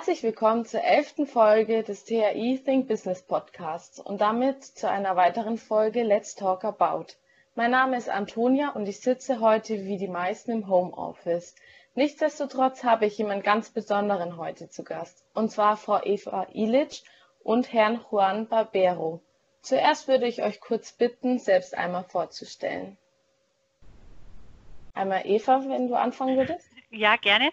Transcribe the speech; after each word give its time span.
Herzlich 0.00 0.22
willkommen 0.22 0.64
zur 0.64 0.82
elften 0.82 1.26
Folge 1.26 1.82
des 1.82 2.06
THI 2.06 2.58
Think 2.64 2.88
Business 2.88 3.20
Podcasts 3.20 4.00
und 4.00 4.22
damit 4.22 4.64
zu 4.64 4.88
einer 4.88 5.14
weiteren 5.14 5.58
Folge 5.58 6.04
Let's 6.04 6.34
Talk 6.34 6.64
About. 6.64 7.04
Mein 7.54 7.72
Name 7.72 7.98
ist 7.98 8.08
Antonia 8.08 8.70
und 8.70 8.88
ich 8.88 9.00
sitze 9.00 9.40
heute 9.40 9.84
wie 9.84 9.98
die 9.98 10.08
meisten 10.08 10.52
im 10.52 10.68
Homeoffice. 10.68 11.54
Nichtsdestotrotz 11.96 12.82
habe 12.82 13.04
ich 13.04 13.18
jemanden 13.18 13.42
ganz 13.42 13.68
Besonderen 13.68 14.38
heute 14.38 14.70
zu 14.70 14.84
Gast, 14.84 15.22
und 15.34 15.50
zwar 15.50 15.76
Frau 15.76 16.02
Eva 16.02 16.46
Ilitsch 16.54 17.02
und 17.44 17.70
Herrn 17.70 18.02
Juan 18.10 18.48
Barbero. 18.48 19.20
Zuerst 19.60 20.08
würde 20.08 20.26
ich 20.26 20.42
euch 20.42 20.62
kurz 20.62 20.92
bitten, 20.92 21.38
selbst 21.38 21.76
einmal 21.76 22.04
vorzustellen. 22.04 22.96
Einmal 24.94 25.26
Eva, 25.26 25.62
wenn 25.68 25.88
du 25.88 25.94
anfangen 25.94 26.38
würdest. 26.38 26.70
Ja, 26.88 27.16
gerne. 27.16 27.50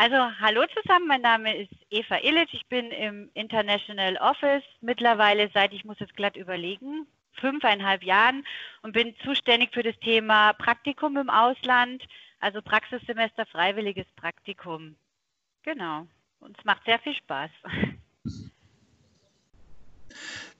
Also 0.00 0.16
hallo 0.40 0.64
zusammen, 0.82 1.08
mein 1.08 1.20
Name 1.20 1.54
ist 1.54 1.74
Eva 1.90 2.16
Illich, 2.22 2.54
ich 2.54 2.66
bin 2.68 2.90
im 2.90 3.30
International 3.34 4.16
Office 4.16 4.64
mittlerweile 4.80 5.50
seit, 5.52 5.74
ich 5.74 5.84
muss 5.84 5.98
jetzt 5.98 6.16
glatt 6.16 6.38
überlegen, 6.38 7.06
fünfeinhalb 7.34 8.02
Jahren 8.02 8.46
und 8.80 8.92
bin 8.92 9.14
zuständig 9.22 9.74
für 9.74 9.82
das 9.82 9.94
Thema 9.98 10.54
Praktikum 10.54 11.18
im 11.18 11.28
Ausland, 11.28 12.02
also 12.38 12.62
Praxissemester, 12.62 13.44
freiwilliges 13.44 14.06
Praktikum. 14.16 14.96
Genau, 15.64 16.06
und 16.38 16.58
es 16.58 16.64
macht 16.64 16.82
sehr 16.86 16.98
viel 17.00 17.14
Spaß. 17.16 17.50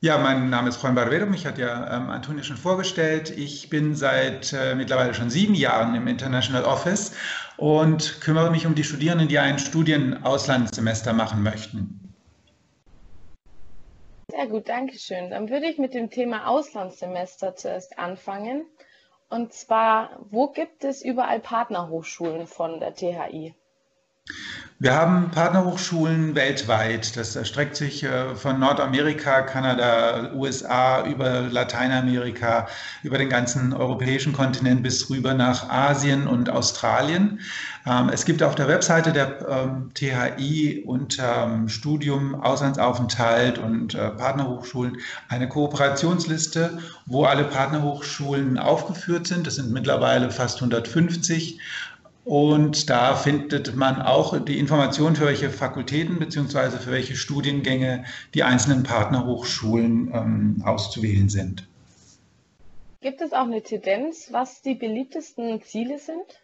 Ja, 0.02 0.16
mein 0.16 0.48
Name 0.48 0.70
ist 0.70 0.82
Juan 0.82 0.94
Barbero, 0.94 1.26
mich 1.26 1.44
hat 1.44 1.58
ja 1.58 1.94
ähm, 1.94 2.08
Antonia 2.08 2.42
schon 2.42 2.56
vorgestellt. 2.56 3.36
Ich 3.36 3.68
bin 3.68 3.94
seit 3.94 4.54
äh, 4.54 4.74
mittlerweile 4.74 5.12
schon 5.12 5.28
sieben 5.28 5.54
Jahren 5.54 5.94
im 5.94 6.06
International 6.06 6.64
Office 6.64 7.12
und 7.58 8.22
kümmere 8.22 8.50
mich 8.50 8.66
um 8.66 8.74
die 8.74 8.84
Studierenden, 8.84 9.28
die 9.28 9.38
ein 9.38 9.58
Studienauslandssemester 9.58 11.12
machen 11.12 11.42
möchten. 11.42 12.14
Sehr 14.30 14.46
gut, 14.46 14.70
danke 14.70 14.98
schön. 14.98 15.28
Dann 15.28 15.50
würde 15.50 15.66
ich 15.66 15.76
mit 15.76 15.92
dem 15.92 16.08
Thema 16.08 16.46
Auslandssemester 16.46 17.56
zuerst 17.56 17.98
anfangen. 17.98 18.64
Und 19.28 19.52
zwar, 19.52 20.18
wo 20.30 20.48
gibt 20.48 20.82
es 20.82 21.04
überall 21.04 21.40
Partnerhochschulen 21.40 22.46
von 22.46 22.80
der 22.80 22.94
THI? 22.94 23.54
Wir 24.82 24.94
haben 24.94 25.30
Partnerhochschulen 25.30 26.34
weltweit. 26.34 27.14
Das 27.18 27.36
erstreckt 27.36 27.76
sich 27.76 28.02
äh, 28.02 28.34
von 28.34 28.58
Nordamerika, 28.58 29.42
Kanada, 29.42 30.32
USA 30.32 31.06
über 31.06 31.42
Lateinamerika, 31.42 32.66
über 33.02 33.18
den 33.18 33.28
ganzen 33.28 33.74
europäischen 33.74 34.32
Kontinent 34.32 34.82
bis 34.82 35.10
rüber 35.10 35.34
nach 35.34 35.68
Asien 35.68 36.26
und 36.26 36.48
Australien. 36.48 37.40
Ähm, 37.86 38.08
es 38.08 38.24
gibt 38.24 38.42
auf 38.42 38.54
der 38.54 38.68
Webseite 38.68 39.12
der 39.12 39.90
THI 39.92 40.78
ähm, 40.78 40.88
unter 40.88 41.44
ähm, 41.44 41.68
Studium, 41.68 42.34
Auslandsaufenthalt 42.34 43.58
und 43.58 43.94
äh, 43.94 44.08
Partnerhochschulen 44.08 44.96
eine 45.28 45.46
Kooperationsliste, 45.46 46.78
wo 47.04 47.26
alle 47.26 47.44
Partnerhochschulen 47.44 48.58
aufgeführt 48.58 49.26
sind. 49.26 49.46
Das 49.46 49.56
sind 49.56 49.72
mittlerweile 49.72 50.30
fast 50.30 50.56
150 50.56 51.60
und 52.24 52.90
da 52.90 53.16
findet 53.16 53.74
man 53.74 54.02
auch 54.02 54.38
die 54.44 54.58
Informationen, 54.58 55.16
für 55.16 55.26
welche 55.26 55.50
Fakultäten 55.50 56.18
bzw. 56.18 56.78
für 56.78 56.90
welche 56.90 57.16
Studiengänge 57.16 58.04
die 58.34 58.42
einzelnen 58.42 58.82
Partnerhochschulen 58.82 60.12
ähm, 60.12 60.62
auszuwählen 60.64 61.28
sind. 61.28 61.66
Gibt 63.00 63.22
es 63.22 63.32
auch 63.32 63.46
eine 63.46 63.62
Tendenz, 63.62 64.28
was 64.30 64.60
die 64.60 64.74
beliebtesten 64.74 65.62
Ziele 65.62 65.98
sind? 65.98 66.40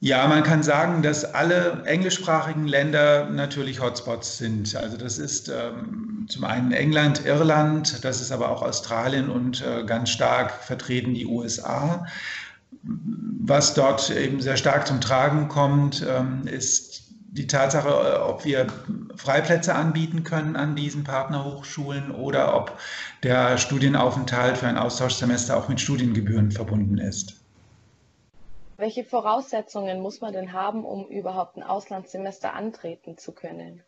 Ja, 0.00 0.26
man 0.26 0.42
kann 0.42 0.62
sagen, 0.62 1.02
dass 1.02 1.24
alle 1.24 1.82
englischsprachigen 1.86 2.66
Länder 2.66 3.30
natürlich 3.30 3.80
Hotspots 3.80 4.36
sind. 4.36 4.76
Also 4.76 4.98
das 4.98 5.18
ist 5.18 5.48
ähm, 5.48 6.26
zum 6.28 6.44
einen 6.44 6.72
England, 6.72 7.24
Irland, 7.24 8.04
das 8.04 8.20
ist 8.20 8.30
aber 8.30 8.50
auch 8.50 8.60
Australien 8.60 9.30
und 9.30 9.64
äh, 9.64 9.84
ganz 9.84 10.10
stark 10.10 10.52
vertreten 10.62 11.14
die 11.14 11.26
USA. 11.26 12.06
Was 12.88 13.74
dort 13.74 14.10
eben 14.10 14.40
sehr 14.40 14.56
stark 14.56 14.86
zum 14.86 15.00
Tragen 15.00 15.48
kommt, 15.48 16.04
ähm, 16.08 16.46
ist 16.46 17.06
die 17.36 17.46
Tatsache, 17.46 18.22
ob 18.24 18.44
wir 18.44 18.66
Freiplätze 19.16 19.74
anbieten 19.74 20.24
können 20.24 20.56
an 20.56 20.74
diesen 20.74 21.04
Partnerhochschulen 21.04 22.10
oder 22.10 22.56
ob 22.56 22.78
der 23.22 23.58
Studienaufenthalt 23.58 24.58
für 24.58 24.66
ein 24.66 24.78
Austauschsemester 24.78 25.56
auch 25.56 25.68
mit 25.68 25.80
Studiengebühren 25.80 26.50
verbunden 26.50 26.98
ist. 26.98 27.34
Welche 28.78 29.04
Voraussetzungen 29.04 30.00
muss 30.00 30.20
man 30.20 30.32
denn 30.32 30.52
haben, 30.52 30.84
um 30.84 31.06
überhaupt 31.08 31.56
ein 31.56 31.62
Auslandssemester 31.62 32.54
antreten 32.54 33.16
zu 33.16 33.32
können? 33.32 33.82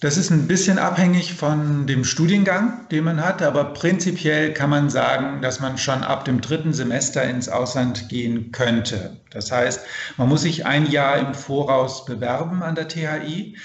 Das 0.00 0.16
ist 0.16 0.30
ein 0.30 0.46
bisschen 0.46 0.78
abhängig 0.78 1.34
von 1.34 1.88
dem 1.88 2.04
Studiengang, 2.04 2.86
den 2.88 3.02
man 3.02 3.24
hat, 3.24 3.42
aber 3.42 3.72
prinzipiell 3.72 4.54
kann 4.54 4.70
man 4.70 4.90
sagen, 4.90 5.42
dass 5.42 5.58
man 5.58 5.76
schon 5.76 6.04
ab 6.04 6.24
dem 6.24 6.40
dritten 6.40 6.72
Semester 6.72 7.24
ins 7.24 7.48
Ausland 7.48 8.08
gehen 8.08 8.52
könnte. 8.52 9.16
Das 9.30 9.50
heißt, 9.50 9.80
man 10.16 10.28
muss 10.28 10.42
sich 10.42 10.66
ein 10.66 10.88
Jahr 10.88 11.18
im 11.18 11.34
Voraus 11.34 12.04
bewerben 12.04 12.62
an 12.62 12.76
der 12.76 12.86
THI. 12.86 13.56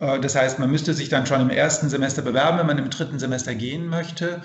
Äh, 0.00 0.18
das 0.18 0.34
heißt, 0.34 0.58
man 0.58 0.72
müsste 0.72 0.92
sich 0.92 1.08
dann 1.08 1.26
schon 1.26 1.40
im 1.40 1.50
ersten 1.50 1.88
Semester 1.88 2.22
bewerben, 2.22 2.58
wenn 2.58 2.66
man 2.66 2.78
im 2.78 2.90
dritten 2.90 3.20
Semester 3.20 3.54
gehen 3.54 3.86
möchte. 3.86 4.42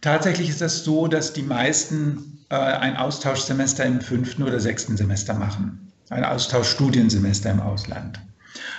Tatsächlich 0.00 0.48
ist 0.48 0.62
es 0.62 0.76
das 0.76 0.84
so, 0.84 1.06
dass 1.06 1.34
die 1.34 1.42
meisten 1.42 2.46
äh, 2.48 2.54
ein 2.54 2.96
Austauschsemester 2.96 3.84
im 3.84 4.00
fünften 4.00 4.42
oder 4.42 4.58
sechsten 4.58 4.96
Semester 4.96 5.34
machen. 5.34 5.92
Ein 6.08 6.24
Austauschstudiensemester 6.24 7.50
im 7.50 7.60
Ausland. 7.60 8.20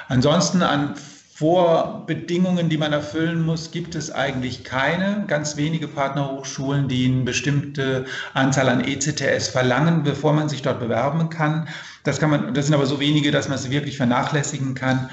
Ansonsten 0.08 0.62
an 0.62 0.96
Vorbedingungen, 1.42 2.70
die 2.70 2.78
man 2.78 2.94
erfüllen 2.94 3.44
muss, 3.44 3.72
gibt 3.72 3.96
es 3.96 4.12
eigentlich 4.12 4.64
keine. 4.64 5.26
Ganz 5.26 5.58
wenige 5.58 5.88
Partnerhochschulen, 5.88 6.88
die 6.88 7.06
eine 7.06 7.24
bestimmte 7.24 8.06
Anzahl 8.36 8.70
an 8.70 8.84
ECTS 8.84 9.48
verlangen, 9.48 10.04
bevor 10.04 10.34
man 10.34 10.50
sich 10.50 10.62
dort 10.62 10.80
bewerben 10.80 11.32
kann. 11.32 11.68
Das 12.04 12.20
kann 12.20 12.30
man, 12.30 12.54
das 12.54 12.68
sind 12.68 12.76
aber 12.76 12.86
so 12.86 13.00
wenige, 13.00 13.32
dass 13.32 13.48
man 13.48 13.58
es 13.58 13.72
wirklich 13.72 13.98
vernachlässigen 13.98 14.76
kann. 14.76 15.10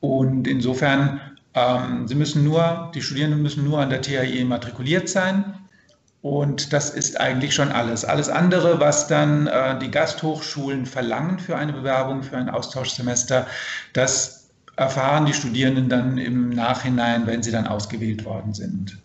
Und 0.00 0.48
insofern, 0.48 1.20
ähm, 1.52 2.08
sie 2.08 2.14
müssen 2.14 2.44
nur, 2.44 2.90
die 2.94 3.02
Studierenden 3.02 3.42
müssen 3.42 3.64
nur 3.64 3.80
an 3.80 3.90
der 3.90 4.00
THI 4.00 4.44
matrikuliert 4.44 5.10
sein. 5.10 5.52
Und 6.20 6.72
das 6.72 6.90
ist 6.90 7.20
eigentlich 7.20 7.54
schon 7.54 7.70
alles. 7.70 8.04
Alles 8.04 8.28
andere, 8.28 8.80
was 8.80 9.06
dann 9.06 9.46
äh, 9.46 9.78
die 9.78 9.90
Gasthochschulen 9.90 10.84
verlangen 10.84 11.38
für 11.38 11.56
eine 11.56 11.72
Bewerbung, 11.72 12.22
für 12.22 12.36
ein 12.36 12.48
Austauschsemester, 12.48 13.46
das 13.92 14.50
erfahren 14.76 15.26
die 15.26 15.34
Studierenden 15.34 15.88
dann 15.88 16.18
im 16.18 16.50
Nachhinein, 16.50 17.26
wenn 17.26 17.42
sie 17.42 17.52
dann 17.52 17.66
ausgewählt 17.66 18.24
worden 18.24 18.54
sind. 18.54 18.98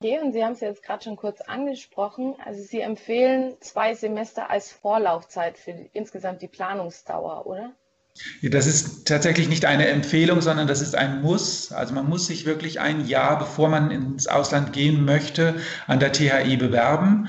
Okay, 0.00 0.18
und 0.20 0.32
Sie 0.32 0.44
haben 0.44 0.52
es 0.52 0.60
jetzt 0.60 0.82
gerade 0.82 1.04
schon 1.04 1.16
kurz 1.16 1.40
angesprochen. 1.42 2.34
Also 2.44 2.62
Sie 2.62 2.80
empfehlen 2.80 3.54
zwei 3.60 3.94
Semester 3.94 4.50
als 4.50 4.72
Vorlaufzeit 4.72 5.56
für 5.56 5.74
die, 5.74 5.88
insgesamt 5.92 6.42
die 6.42 6.48
Planungsdauer, 6.48 7.46
oder? 7.46 7.72
Das 8.42 8.66
ist 8.66 9.06
tatsächlich 9.06 9.48
nicht 9.48 9.64
eine 9.64 9.88
Empfehlung, 9.88 10.40
sondern 10.42 10.66
das 10.66 10.82
ist 10.82 10.94
ein 10.94 11.22
Muss. 11.22 11.72
Also 11.72 11.94
man 11.94 12.08
muss 12.08 12.26
sich 12.26 12.44
wirklich 12.44 12.80
ein 12.80 13.06
Jahr, 13.06 13.38
bevor 13.38 13.68
man 13.68 13.90
ins 13.90 14.26
Ausland 14.26 14.72
gehen 14.72 15.04
möchte, 15.04 15.56
an 15.86 15.98
der 15.98 16.12
THI 16.12 16.56
bewerben. 16.56 17.28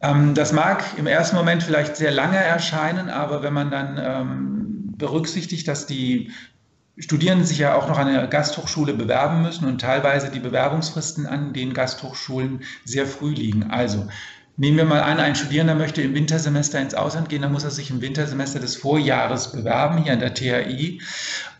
Ähm, 0.00 0.34
das 0.34 0.52
mag 0.52 0.84
im 0.96 1.06
ersten 1.06 1.36
Moment 1.36 1.62
vielleicht 1.62 1.96
sehr 1.96 2.10
lange 2.10 2.36
erscheinen, 2.36 3.08
aber 3.08 3.42
wenn 3.42 3.52
man 3.52 3.70
dann 3.70 3.98
ähm, 4.00 4.94
berücksichtigt, 4.96 5.66
dass 5.66 5.86
die 5.86 6.30
Studierenden 6.98 7.46
sich 7.46 7.58
ja 7.58 7.74
auch 7.74 7.88
noch 7.88 7.98
an 7.98 8.12
der 8.12 8.26
Gasthochschule 8.26 8.92
bewerben 8.92 9.42
müssen 9.42 9.66
und 9.66 9.80
teilweise 9.80 10.30
die 10.30 10.40
Bewerbungsfristen 10.40 11.26
an 11.26 11.52
den 11.52 11.72
Gasthochschulen 11.72 12.62
sehr 12.84 13.06
früh 13.06 13.32
liegen. 13.32 13.70
Also 13.70 14.08
Nehmen 14.60 14.76
wir 14.76 14.84
mal 14.86 15.02
an, 15.02 15.20
ein 15.20 15.36
Studierender 15.36 15.76
möchte 15.76 16.02
im 16.02 16.16
Wintersemester 16.16 16.80
ins 16.80 16.94
Ausland 16.94 17.28
gehen, 17.28 17.42
dann 17.42 17.52
muss 17.52 17.62
er 17.62 17.70
sich 17.70 17.90
im 17.90 18.00
Wintersemester 18.00 18.58
des 18.58 18.74
Vorjahres 18.74 19.52
bewerben, 19.52 20.02
hier 20.02 20.14
an 20.14 20.18
der 20.18 20.34
THI. 20.34 21.00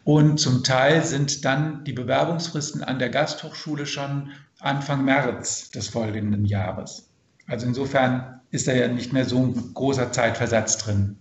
Und 0.03 0.39
zum 0.39 0.65
Teil 0.65 1.05
sind 1.05 1.45
dann 1.45 1.85
die 1.85 1.93
Bewerbungsfristen 1.93 2.83
an 2.83 2.99
der 2.99 3.11
Gasthochschule 3.11 3.87
schon 3.87 4.33
Anfang 4.59 5.05
März 5.05 5.71
des 5.71 5.89
folgenden 5.89 6.45
Jahres. 6.45 7.09
Also 7.47 7.69
insofern 7.69 8.41
ist 8.51 8.67
da 8.67 8.73
ja 8.73 8.89
nicht 8.89 9.13
mehr 9.13 9.27
so 9.27 9.39
ein 9.39 9.75
großer 9.75 10.11
Zeitversatz 10.11 10.79
drin. 10.79 11.17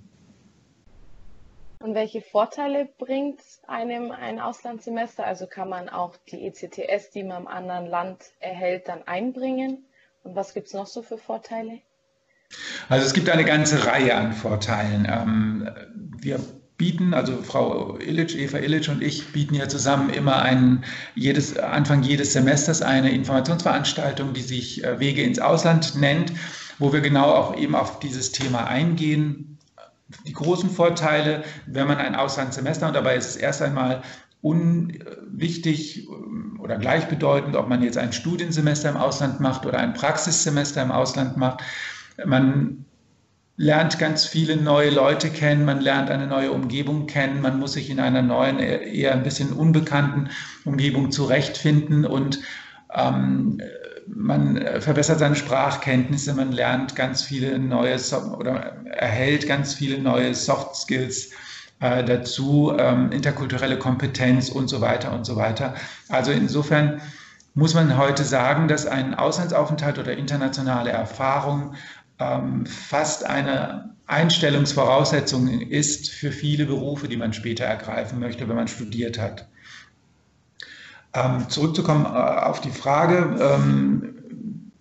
Und 1.77 1.93
welche 1.93 2.21
Vorteile 2.21 2.89
bringt 2.97 3.41
einem 3.67 4.09
ein 4.09 4.39
Auslandssemester? 4.39 5.27
Also 5.27 5.45
kann 5.45 5.69
man 5.69 5.89
auch 5.89 6.15
die 6.31 6.47
ECTS, 6.47 7.11
die 7.11 7.23
man 7.23 7.43
im 7.43 7.47
anderen 7.47 7.85
Land 7.85 8.31
erhält, 8.39 8.87
dann 8.87 9.03
einbringen? 9.07 9.83
Und 10.27 10.35
was 10.35 10.53
gibt 10.53 10.67
es 10.67 10.73
noch 10.73 10.87
so 10.87 11.01
für 11.01 11.17
Vorteile? 11.17 11.79
Also 12.89 13.05
es 13.05 13.13
gibt 13.13 13.29
eine 13.29 13.45
ganze 13.45 13.85
Reihe 13.85 14.13
an 14.13 14.33
Vorteilen. 14.33 15.07
Ähm, 15.09 15.69
wir 16.19 16.39
bieten, 16.77 17.13
also 17.13 17.41
Frau 17.41 17.97
Illich, 17.97 18.37
Eva 18.37 18.57
Illich 18.57 18.89
und 18.89 19.01
ich 19.01 19.31
bieten 19.31 19.55
ja 19.55 19.69
zusammen 19.69 20.09
immer 20.09 20.41
einen, 20.41 20.83
jedes, 21.15 21.57
Anfang 21.57 22.03
jedes 22.03 22.33
Semesters 22.33 22.81
eine 22.81 23.11
Informationsveranstaltung, 23.11 24.33
die 24.33 24.41
sich 24.41 24.83
äh, 24.83 24.99
Wege 24.99 25.23
ins 25.23 25.39
Ausland 25.39 25.95
nennt, 25.95 26.33
wo 26.77 26.91
wir 26.91 26.99
genau 26.99 27.31
auch 27.31 27.55
eben 27.55 27.73
auf 27.73 27.99
dieses 27.99 28.33
Thema 28.33 28.67
eingehen. 28.67 29.57
die 30.25 30.33
großen 30.33 30.69
Vorteile, 30.69 31.45
wenn 31.67 31.87
man 31.87 31.99
ein 31.99 32.15
Auslandssemester, 32.15 32.87
und 32.87 32.95
dabei 32.95 33.15
ist 33.15 33.29
es 33.29 33.35
erst 33.37 33.61
einmal 33.61 34.03
unwichtig 34.41 36.07
ähm, 36.07 36.59
oder 36.59 36.77
gleichbedeutend, 36.77 37.55
ob 37.55 37.69
man 37.69 37.81
jetzt 37.81 37.97
ein 37.97 38.13
Studiensemester 38.13 38.89
im 38.89 38.97
Ausland 38.97 39.39
macht 39.39 39.65
oder 39.65 39.79
ein 39.79 39.93
Praxissemester 39.93 40.81
im 40.81 40.91
Ausland 40.91 41.37
macht. 41.37 41.61
Man 42.25 42.85
lernt 43.57 43.97
ganz 43.97 44.25
viele 44.25 44.55
neue 44.55 44.91
Leute 44.91 45.29
kennen, 45.29 45.65
man 45.65 45.81
lernt 45.81 46.11
eine 46.11 46.27
neue 46.27 46.51
Umgebung 46.51 47.07
kennen, 47.07 47.41
man 47.41 47.59
muss 47.59 47.73
sich 47.73 47.89
in 47.89 47.99
einer 47.99 48.21
neuen, 48.21 48.59
eher 48.59 49.13
ein 49.13 49.23
bisschen 49.23 49.51
unbekannten 49.51 50.29
Umgebung 50.63 51.11
zurechtfinden 51.11 52.05
und 52.05 52.39
ähm, 52.93 53.59
man 54.05 54.57
verbessert 54.79 55.19
seine 55.19 55.35
Sprachkenntnisse, 55.35 56.33
man 56.33 56.51
lernt 56.51 56.95
ganz 56.95 57.23
viele 57.23 57.59
neue 57.59 57.97
oder 58.37 58.85
erhält 58.85 59.47
ganz 59.47 59.73
viele 59.73 59.99
neue 59.99 60.33
Soft 60.33 60.75
Skills 60.75 61.31
äh, 61.79 62.03
dazu, 62.03 62.73
ähm, 62.77 63.11
interkulturelle 63.11 63.77
Kompetenz 63.77 64.49
und 64.49 64.67
so 64.67 64.81
weiter 64.81 65.13
und 65.13 65.25
so 65.25 65.35
weiter. 65.35 65.75
Also 66.09 66.31
insofern 66.31 67.01
muss 67.53 67.73
man 67.73 67.97
heute 67.97 68.23
sagen, 68.23 68.67
dass 68.67 68.85
ein 68.85 69.15
Auslandsaufenthalt 69.15 69.97
oder 69.99 70.15
internationale 70.15 70.91
Erfahrung 70.91 71.75
ähm, 72.19 72.65
fast 72.65 73.25
eine 73.25 73.95
Einstellungsvoraussetzung 74.07 75.49
ist 75.49 76.09
für 76.09 76.31
viele 76.31 76.65
Berufe, 76.65 77.07
die 77.07 77.17
man 77.17 77.33
später 77.33 77.65
ergreifen 77.65 78.19
möchte, 78.19 78.47
wenn 78.47 78.55
man 78.55 78.67
studiert 78.67 79.19
hat. 79.19 79.47
Ähm, 81.13 81.49
zurückzukommen 81.49 82.05
äh, 82.05 82.09
auf 82.09 82.61
die 82.61 82.71
Frage. 82.71 83.35
Ähm, 83.39 84.71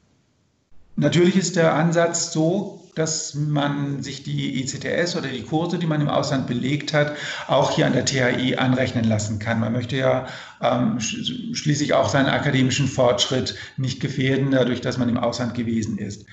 natürlich 0.96 1.36
ist 1.36 1.56
der 1.56 1.74
Ansatz 1.74 2.32
so, 2.32 2.85
dass 2.96 3.34
man 3.34 4.02
sich 4.02 4.22
die 4.22 4.62
ECTS 4.62 5.16
oder 5.16 5.28
die 5.28 5.42
Kurse, 5.42 5.78
die 5.78 5.86
man 5.86 6.00
im 6.00 6.08
Ausland 6.08 6.46
belegt 6.46 6.94
hat, 6.94 7.14
auch 7.46 7.70
hier 7.70 7.86
an 7.86 7.92
der 7.92 8.06
THI 8.06 8.56
anrechnen 8.56 9.04
lassen 9.04 9.38
kann. 9.38 9.60
Man 9.60 9.74
möchte 9.74 9.96
ja 9.96 10.26
ähm, 10.62 10.98
schließlich 10.98 11.92
auch 11.92 12.08
seinen 12.08 12.28
akademischen 12.28 12.88
Fortschritt 12.88 13.54
nicht 13.76 14.00
gefährden, 14.00 14.50
dadurch, 14.50 14.80
dass 14.80 14.96
man 14.96 15.10
im 15.10 15.18
Ausland 15.18 15.52
gewesen 15.52 15.98
ist. 15.98 16.24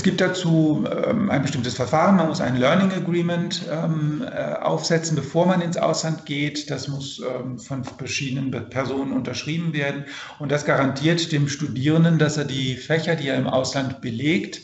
Es 0.00 0.04
gibt 0.04 0.22
dazu 0.22 0.86
ähm, 0.90 1.28
ein 1.28 1.42
bestimmtes 1.42 1.74
Verfahren. 1.74 2.16
Man 2.16 2.28
muss 2.28 2.40
ein 2.40 2.56
Learning 2.56 2.90
Agreement 2.90 3.66
ähm, 3.70 4.24
äh, 4.26 4.54
aufsetzen, 4.54 5.14
bevor 5.14 5.44
man 5.44 5.60
ins 5.60 5.76
Ausland 5.76 6.24
geht. 6.24 6.70
Das 6.70 6.88
muss 6.88 7.20
ähm, 7.20 7.58
von 7.58 7.84
verschiedenen 7.84 8.50
Personen 8.70 9.12
unterschrieben 9.12 9.74
werden. 9.74 10.06
Und 10.38 10.52
das 10.52 10.64
garantiert 10.64 11.32
dem 11.32 11.50
Studierenden, 11.50 12.18
dass 12.18 12.38
er 12.38 12.46
die 12.46 12.76
Fächer, 12.76 13.14
die 13.14 13.28
er 13.28 13.36
im 13.36 13.46
Ausland 13.46 14.00
belegt, 14.00 14.62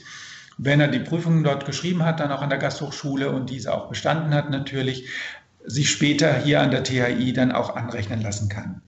wenn 0.57 0.81
er 0.81 0.89
die 0.89 1.01
Prüfungen 1.01 1.45
dort 1.45 1.67
geschrieben 1.67 2.03
hat, 2.03 2.19
dann 2.19 2.33
auch 2.33 2.41
an 2.41 2.49
der 2.49 2.59
Gasthochschule 2.59 3.31
und 3.31 3.51
diese 3.51 3.75
auch 3.75 3.91
bestanden 3.91 4.33
hat 4.33 4.49
natürlich, 4.49 5.11
sich 5.67 5.91
später 5.91 6.33
hier 6.33 6.63
an 6.63 6.71
der 6.71 6.83
THI 6.83 7.35
dann 7.35 7.53
auch 7.53 7.77
anrechnen 7.77 8.23
lassen 8.23 8.49
kann. 8.49 8.81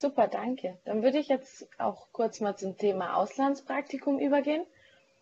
Super, 0.00 0.28
danke. 0.28 0.78
Dann 0.86 1.02
würde 1.02 1.18
ich 1.18 1.28
jetzt 1.28 1.68
auch 1.76 2.06
kurz 2.12 2.40
mal 2.40 2.56
zum 2.56 2.78
Thema 2.78 3.16
Auslandspraktikum 3.16 4.18
übergehen. 4.18 4.64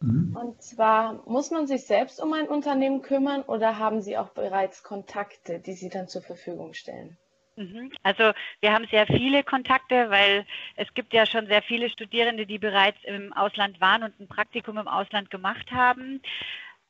Mhm. 0.01 0.37
Und 0.37 0.63
zwar, 0.63 1.23
muss 1.27 1.51
man 1.51 1.67
sich 1.67 1.87
selbst 1.87 2.23
um 2.23 2.33
ein 2.33 2.49
Unternehmen 2.49 3.03
kümmern 3.03 3.43
oder 3.43 3.79
haben 3.79 4.03
Sie 4.03 4.17
auch 4.17 4.31
bereits 4.31 4.83
Kontakte, 4.83 5.59
die 5.59 5.73
Sie 5.73 5.89
dann 5.89 6.09
zur 6.09 6.23
Verfügung 6.23 6.75
stellen? 6.75 7.17
Mhm. 7.57 7.91
Also 8.03 8.33
wir 8.61 8.73
haben 8.73 8.87
sehr 8.91 9.07
viele 9.07 9.43
Kontakte, 9.43 10.11
weil 10.11 10.45
es 10.77 10.93
gibt 10.93 11.15
ja 11.15 11.25
schon 11.25 11.47
sehr 11.47 11.63
viele 11.63 11.89
Studierende, 11.89 12.47
die 12.47 12.59
bereits 12.59 12.99
im 13.05 13.33
Ausland 13.33 13.81
waren 13.81 14.03
und 14.03 14.21
ein 14.21 14.29
Praktikum 14.29 14.77
im 14.77 14.89
Ausland 14.89 15.31
gemacht 15.31 15.73
haben. 15.73 16.21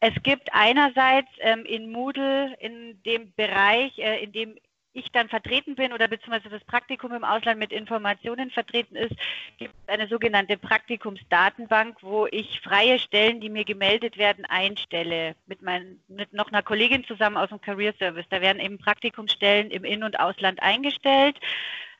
Es 0.01 0.15
gibt 0.25 0.51
einerseits 0.53 1.29
ähm, 1.39 1.65
in 1.65 1.91
Moodle 1.91 2.55
in 2.59 3.01
dem 3.05 3.33
Bereich, 3.35 3.97
äh, 3.99 4.23
in 4.25 4.33
dem 4.33 4.57
ich 4.97 5.11
dann 5.13 5.29
vertreten 5.29 5.75
bin 5.75 5.93
oder 5.93 6.09
beziehungsweise 6.09 6.49
das 6.49 6.65
Praktikum 6.65 7.13
im 7.13 7.25
Ausland 7.25 7.59
mit 7.59 7.73
Informationen 7.73 8.51
vertreten 8.51 8.97
ist, 8.97 9.15
gibt 9.59 9.75
es 9.75 9.93
eine 9.93 10.09
sogenannte 10.09 10.57
Praktikumsdatenbank, 10.57 11.99
wo 12.03 12.27
ich 12.27 12.61
freie 12.61 12.99
Stellen, 12.99 13.41
die 13.41 13.51
mir 13.51 13.65
gemeldet 13.65 14.17
werden, 14.17 14.45
einstelle. 14.47 15.37
Mit, 15.47 15.63
mein, 15.63 16.01
mit 16.09 16.33
noch 16.33 16.49
einer 16.49 16.63
Kollegin 16.63 17.05
zusammen 17.05 17.37
aus 17.37 17.51
dem 17.51 17.61
Career 17.61 17.95
Service. 17.99 18.27
Da 18.31 18.41
werden 18.41 18.61
eben 18.61 18.79
Praktikumsstellen 18.79 19.71
im 19.71 19.85
In- 19.85 20.05
und 20.05 20.19
Ausland 20.19 20.63
eingestellt. 20.63 21.37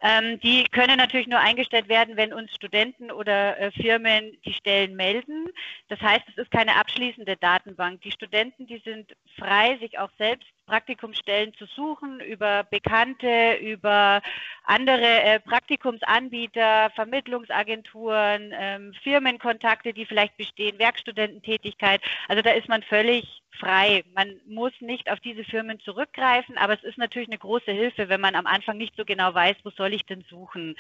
Ähm, 0.03 0.39
die 0.41 0.65
können 0.65 0.99
natürlich 0.99 1.27
nur 1.27 1.39
eingestellt 1.39 1.89
werden, 1.89 2.17
wenn 2.17 2.33
uns 2.33 2.55
Studenten 2.55 3.11
oder 3.11 3.59
äh, 3.59 3.71
Firmen 3.73 4.37
die 4.45 4.53
Stellen 4.53 4.95
melden. 4.95 5.49
Das 5.89 6.01
heißt, 6.01 6.25
es 6.29 6.37
ist 6.37 6.51
keine 6.51 6.77
abschließende 6.77 7.37
Datenbank. 7.37 8.03
Die 8.03 8.13
Studenten, 8.13 8.67
die 8.67 8.83
sind 8.85 9.17
frei, 9.39 9.79
sich 9.81 9.99
auch 9.99 10.11
selbst 10.19 10.47
Praktikumsstellen 10.67 11.55
zu 11.55 11.67
suchen, 11.67 12.21
über 12.21 12.65
Bekannte, 12.65 13.55
über 13.55 14.21
andere 14.65 15.23
äh, 15.23 15.41
Praktikumsanbieter, 15.41 16.91
Vermittlungsagenturen, 16.95 18.53
ähm, 18.53 18.93
Firmenkontakte, 19.03 19.93
die 19.93 20.07
vielleicht 20.07 20.37
bestehen, 20.37 20.79
Werkstudententätigkeit. 20.79 22.03
Also 22.29 22.43
da 22.43 22.51
ist 22.51 22.69
man 22.69 22.83
völlig 22.83 23.43
frei. 23.59 24.05
Man 24.15 24.41
muss 24.47 24.73
nicht 24.81 25.11
auf 25.11 25.21
diese 25.21 25.45
Firmen 25.45 25.81
zurückgreifen, 25.81 26.57
aber 26.59 26.75
es 26.75 26.85
ist 26.85 26.99
natürlich 26.99 27.29
eine 27.29 27.39
große 27.39 27.73
Hilfe, 27.73 28.09
wenn 28.09 28.21
man 28.21 28.35
am 28.35 28.47
Anfang 28.47 28.77
nicht 28.77 28.95
so 28.97 29.05
genau 29.05 29.33
weiß, 29.35 29.57
wo 29.65 29.71
soll 29.71 29.93
ich 29.93 30.05
denn 30.07 30.25
suchen. 30.29 30.77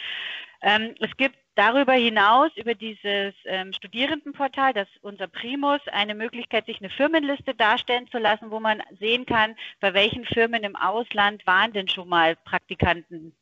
Ähm, 0.63 0.95
es 1.01 1.17
gibt 1.17 1.37
darüber 1.55 1.95
hinaus 1.95 2.51
über 2.57 2.75
dieses 2.75 3.35
ähm, 3.45 3.73
Studierendenportal, 3.73 4.73
das 4.73 4.89
unser 5.03 5.29
Primus, 5.29 5.81
eine 5.93 6.15
Möglichkeit, 6.15 6.67
sich 6.67 6.81
eine 6.81 6.91
Firmenliste 6.91 7.55
darstellen 7.55 8.09
zu 8.11 8.19
lassen, 8.19 8.51
wo 8.51 8.61
man 8.61 8.83
sehen 8.99 9.27
kann, 9.27 9.57
bei 9.81 9.95
welchen 9.95 10.25
Firmen 10.25 10.63
im 10.65 10.77
Ausland 10.77 11.47
waren 11.47 11.73
denn 11.73 11.89
schon 11.89 12.09
mal 12.09 12.37
Praktikanten 12.37 13.35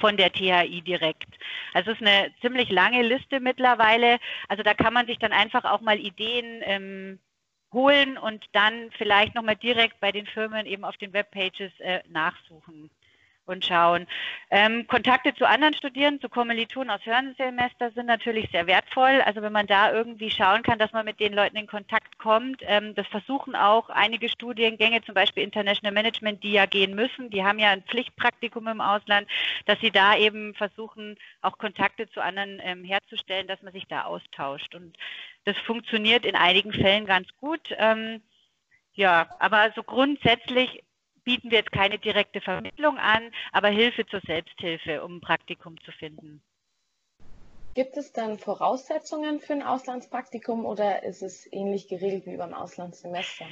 von 0.00 0.16
der 0.16 0.32
THI 0.32 0.82
direkt. 0.82 1.28
Also 1.72 1.92
es 1.92 2.00
ist 2.00 2.06
eine 2.06 2.32
ziemlich 2.40 2.70
lange 2.70 3.02
Liste 3.02 3.40
mittlerweile. 3.40 4.18
Also 4.48 4.62
da 4.62 4.74
kann 4.74 4.92
man 4.92 5.06
sich 5.06 5.18
dann 5.18 5.32
einfach 5.32 5.64
auch 5.64 5.80
mal 5.80 5.98
Ideen 5.98 6.60
ähm, 6.64 7.18
holen 7.72 8.18
und 8.18 8.44
dann 8.52 8.90
vielleicht 8.98 9.34
nochmal 9.34 9.56
direkt 9.56 10.00
bei 10.00 10.12
den 10.12 10.26
Firmen 10.26 10.66
eben 10.66 10.84
auf 10.84 10.96
den 10.96 11.12
Webpages 11.12 11.72
äh, 11.78 12.00
nachsuchen 12.08 12.90
und 13.46 13.64
schauen. 13.64 14.06
Ähm, 14.50 14.86
Kontakte 14.86 15.34
zu 15.34 15.46
anderen 15.46 15.74
Studierenden, 15.74 16.20
zu 16.20 16.28
Kommilitonen 16.28 16.90
aus 16.90 17.04
Hörnsemester 17.04 17.90
sind 17.92 18.06
natürlich 18.06 18.48
sehr 18.50 18.66
wertvoll. 18.66 19.22
Also 19.24 19.42
wenn 19.42 19.52
man 19.52 19.66
da 19.66 19.92
irgendwie 19.92 20.30
schauen 20.30 20.62
kann, 20.62 20.78
dass 20.78 20.92
man 20.92 21.04
mit 21.04 21.20
den 21.20 21.32
Leuten 21.32 21.56
in 21.56 21.66
Kontakt 21.66 22.18
kommt. 22.18 22.62
Ähm, 22.62 22.94
das 22.94 23.06
versuchen 23.08 23.54
auch 23.54 23.90
einige 23.90 24.28
Studiengänge, 24.28 25.02
zum 25.02 25.14
Beispiel 25.14 25.42
International 25.42 25.92
Management, 25.92 26.42
die 26.42 26.52
ja 26.52 26.66
gehen 26.66 26.94
müssen. 26.94 27.30
Die 27.30 27.44
haben 27.44 27.58
ja 27.58 27.70
ein 27.70 27.82
Pflichtpraktikum 27.82 28.68
im 28.68 28.80
Ausland, 28.80 29.28
dass 29.66 29.80
sie 29.80 29.90
da 29.90 30.16
eben 30.16 30.54
versuchen, 30.54 31.16
auch 31.42 31.58
Kontakte 31.58 32.08
zu 32.10 32.22
anderen 32.22 32.60
ähm, 32.62 32.84
herzustellen, 32.84 33.46
dass 33.46 33.62
man 33.62 33.72
sich 33.72 33.86
da 33.88 34.04
austauscht. 34.04 34.74
Und 34.74 34.96
das 35.44 35.56
funktioniert 35.58 36.24
in 36.24 36.36
einigen 36.36 36.72
Fällen 36.72 37.06
ganz 37.06 37.28
gut. 37.40 37.74
Ähm, 37.78 38.22
ja, 38.92 39.28
aber 39.38 39.72
so 39.74 39.82
grundsätzlich 39.82 40.82
bieten 41.30 41.52
wir 41.52 41.58
jetzt 41.58 41.70
keine 41.70 41.96
direkte 41.96 42.40
Vermittlung 42.40 42.98
an, 42.98 43.30
aber 43.52 43.68
Hilfe 43.68 44.04
zur 44.04 44.20
Selbsthilfe, 44.26 45.04
um 45.04 45.18
ein 45.18 45.20
Praktikum 45.20 45.80
zu 45.82 45.92
finden. 45.92 46.42
Gibt 47.74 47.96
es 47.96 48.12
dann 48.12 48.36
Voraussetzungen 48.36 49.38
für 49.38 49.52
ein 49.52 49.62
Auslandspraktikum 49.62 50.64
oder 50.66 51.04
ist 51.04 51.22
es 51.22 51.46
ähnlich 51.52 51.86
geregelt 51.86 52.26
wie 52.26 52.36
beim 52.36 52.52
Auslandssemester? 52.52 53.46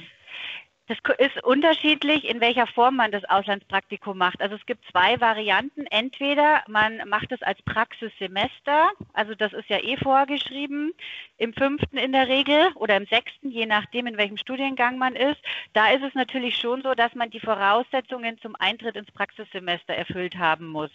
Das 0.89 0.97
ist 1.19 1.43
unterschiedlich, 1.43 2.27
in 2.27 2.41
welcher 2.41 2.65
Form 2.65 2.95
man 2.95 3.11
das 3.11 3.23
Auslandspraktikum 3.25 4.17
macht. 4.17 4.41
Also 4.41 4.55
es 4.55 4.65
gibt 4.65 4.83
zwei 4.89 5.21
Varianten. 5.21 5.85
Entweder 5.85 6.63
man 6.67 7.07
macht 7.07 7.31
es 7.31 7.43
als 7.43 7.61
Praxissemester, 7.61 8.89
also 9.13 9.35
das 9.35 9.53
ist 9.53 9.69
ja 9.69 9.77
eh 9.77 9.97
vorgeschrieben, 9.97 10.91
im 11.37 11.53
fünften 11.53 11.97
in 11.97 12.11
der 12.11 12.27
Regel 12.27 12.71
oder 12.73 12.97
im 12.97 13.05
sechsten, 13.05 13.51
je 13.51 13.67
nachdem, 13.67 14.07
in 14.07 14.17
welchem 14.17 14.37
Studiengang 14.37 14.97
man 14.97 15.15
ist. 15.15 15.39
Da 15.73 15.91
ist 15.91 16.01
es 16.01 16.15
natürlich 16.15 16.57
schon 16.57 16.81
so, 16.81 16.95
dass 16.95 17.13
man 17.13 17.29
die 17.29 17.39
Voraussetzungen 17.39 18.39
zum 18.39 18.55
Eintritt 18.57 18.95
ins 18.95 19.11
Praxissemester 19.11 19.93
erfüllt 19.93 20.39
haben 20.39 20.69
muss. 20.69 20.91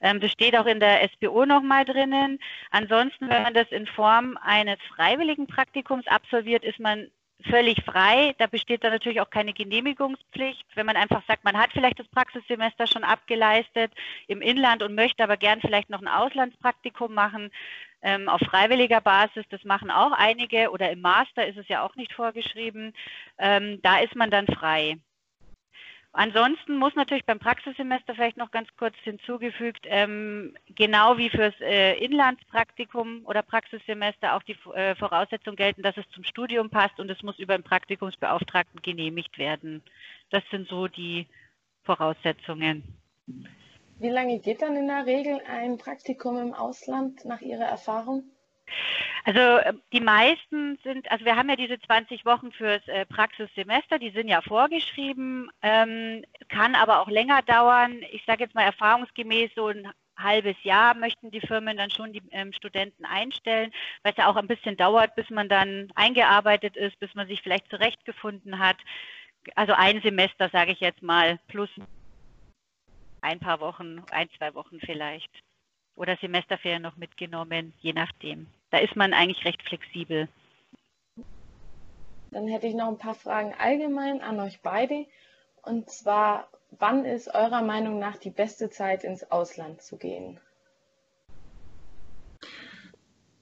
Ähm, 0.00 0.20
das 0.20 0.32
steht 0.32 0.56
auch 0.56 0.64
in 0.64 0.80
der 0.80 1.06
SBO 1.06 1.44
nochmal 1.44 1.84
drinnen. 1.84 2.38
Ansonsten, 2.70 3.28
wenn 3.28 3.42
man 3.42 3.52
das 3.52 3.70
in 3.72 3.86
Form 3.86 4.38
eines 4.40 4.78
freiwilligen 4.94 5.46
Praktikums 5.46 6.06
absolviert, 6.06 6.64
ist 6.64 6.80
man 6.80 7.10
völlig 7.48 7.82
frei. 7.84 8.34
Da 8.38 8.46
besteht 8.46 8.84
dann 8.84 8.92
natürlich 8.92 9.20
auch 9.20 9.30
keine 9.30 9.52
Genehmigungspflicht. 9.52 10.66
Wenn 10.74 10.86
man 10.86 10.96
einfach 10.96 11.22
sagt, 11.26 11.44
man 11.44 11.56
hat 11.56 11.70
vielleicht 11.72 11.98
das 11.98 12.08
Praxissemester 12.08 12.86
schon 12.86 13.04
abgeleistet 13.04 13.92
im 14.26 14.42
Inland 14.42 14.82
und 14.82 14.94
möchte 14.94 15.22
aber 15.22 15.36
gern 15.36 15.60
vielleicht 15.60 15.90
noch 15.90 16.00
ein 16.00 16.08
Auslandspraktikum 16.08 17.14
machen 17.14 17.50
ähm, 18.02 18.28
auf 18.28 18.40
freiwilliger 18.40 19.00
Basis, 19.00 19.44
das 19.50 19.64
machen 19.64 19.90
auch 19.90 20.12
einige 20.12 20.70
oder 20.70 20.90
im 20.90 21.00
Master 21.00 21.46
ist 21.46 21.58
es 21.58 21.68
ja 21.68 21.82
auch 21.84 21.96
nicht 21.96 22.12
vorgeschrieben, 22.12 22.94
ähm, 23.38 23.80
da 23.82 23.98
ist 23.98 24.14
man 24.14 24.30
dann 24.30 24.46
frei. 24.46 24.98
Ansonsten 26.18 26.76
muss 26.76 26.94
natürlich 26.96 27.24
beim 27.24 27.38
Praxissemester 27.38 28.14
vielleicht 28.14 28.36
noch 28.36 28.50
ganz 28.50 28.68
kurz 28.76 28.94
hinzugefügt, 29.02 29.86
ähm, 29.88 30.54
genau 30.74 31.16
wie 31.16 31.30
fürs 31.30 31.54
äh, 31.60 31.94
Inlandspraktikum 32.04 33.22
oder 33.24 33.42
Praxissemester 33.42 34.34
auch 34.34 34.42
die 34.42 34.56
äh, 34.74 34.94
Voraussetzungen 34.96 35.56
gelten, 35.56 35.82
dass 35.82 35.96
es 35.96 36.08
zum 36.10 36.24
Studium 36.24 36.68
passt 36.70 36.98
und 36.98 37.08
es 37.08 37.22
muss 37.22 37.38
über 37.38 37.56
den 37.56 37.62
Praktikumsbeauftragten 37.62 38.82
genehmigt 38.82 39.38
werden. 39.38 39.82
Das 40.30 40.42
sind 40.50 40.68
so 40.68 40.88
die 40.88 41.26
Voraussetzungen. 41.84 42.82
Wie 44.00 44.10
lange 44.10 44.40
geht 44.40 44.60
dann 44.62 44.76
in 44.76 44.88
der 44.88 45.06
Regel 45.06 45.40
ein 45.48 45.78
Praktikum 45.78 46.36
im 46.38 46.54
Ausland 46.54 47.24
nach 47.24 47.40
Ihrer 47.40 47.64
Erfahrung? 47.64 48.24
Also 49.24 49.40
äh, 49.40 49.74
die 49.92 50.00
meisten 50.00 50.78
sind, 50.82 51.10
also 51.10 51.24
wir 51.24 51.36
haben 51.36 51.48
ja 51.50 51.56
diese 51.56 51.78
20 51.80 52.24
Wochen 52.24 52.52
fürs 52.52 52.86
äh, 52.88 53.04
Praxissemester, 53.06 53.98
die 53.98 54.10
sind 54.10 54.28
ja 54.28 54.40
vorgeschrieben, 54.40 55.50
ähm, 55.62 56.24
kann 56.48 56.74
aber 56.74 57.00
auch 57.00 57.08
länger 57.08 57.42
dauern. 57.42 58.02
Ich 58.10 58.24
sage 58.26 58.44
jetzt 58.44 58.54
mal 58.54 58.62
erfahrungsgemäß 58.62 59.50
so 59.54 59.68
ein 59.68 59.88
halbes 60.18 60.56
Jahr 60.64 60.94
möchten 60.94 61.30
die 61.30 61.40
Firmen 61.40 61.76
dann 61.76 61.90
schon 61.90 62.12
die 62.12 62.22
ähm, 62.30 62.52
Studenten 62.52 63.04
einstellen, 63.04 63.72
weil 64.02 64.12
es 64.12 64.18
ja 64.18 64.26
auch 64.26 64.36
ein 64.36 64.48
bisschen 64.48 64.76
dauert, 64.76 65.14
bis 65.14 65.30
man 65.30 65.48
dann 65.48 65.90
eingearbeitet 65.94 66.76
ist, 66.76 66.98
bis 66.98 67.14
man 67.14 67.28
sich 67.28 67.42
vielleicht 67.42 67.68
zurechtgefunden 67.70 68.58
hat. 68.58 68.76
Also 69.54 69.72
ein 69.74 70.00
Semester, 70.02 70.48
sage 70.50 70.72
ich 70.72 70.80
jetzt 70.80 71.02
mal, 71.02 71.38
plus 71.48 71.70
ein 73.20 73.40
paar 73.40 73.60
Wochen, 73.60 74.02
ein, 74.10 74.28
zwei 74.36 74.54
Wochen 74.54 74.80
vielleicht. 74.80 75.30
Oder 75.94 76.16
Semesterferien 76.16 76.82
noch 76.82 76.96
mitgenommen, 76.96 77.72
je 77.80 77.92
nachdem. 77.92 78.46
Da 78.70 78.78
ist 78.78 78.96
man 78.96 79.12
eigentlich 79.12 79.44
recht 79.44 79.62
flexibel. 79.62 80.28
Dann 82.30 82.46
hätte 82.46 82.66
ich 82.66 82.74
noch 82.74 82.88
ein 82.88 82.98
paar 82.98 83.14
Fragen 83.14 83.54
allgemein 83.58 84.20
an 84.20 84.38
euch 84.40 84.60
beide. 84.60 85.06
Und 85.62 85.90
zwar, 85.90 86.48
wann 86.70 87.04
ist 87.04 87.34
eurer 87.34 87.62
Meinung 87.62 87.98
nach 87.98 88.16
die 88.16 88.30
beste 88.30 88.70
Zeit, 88.70 89.04
ins 89.04 89.30
Ausland 89.30 89.82
zu 89.82 89.96
gehen? 89.96 90.38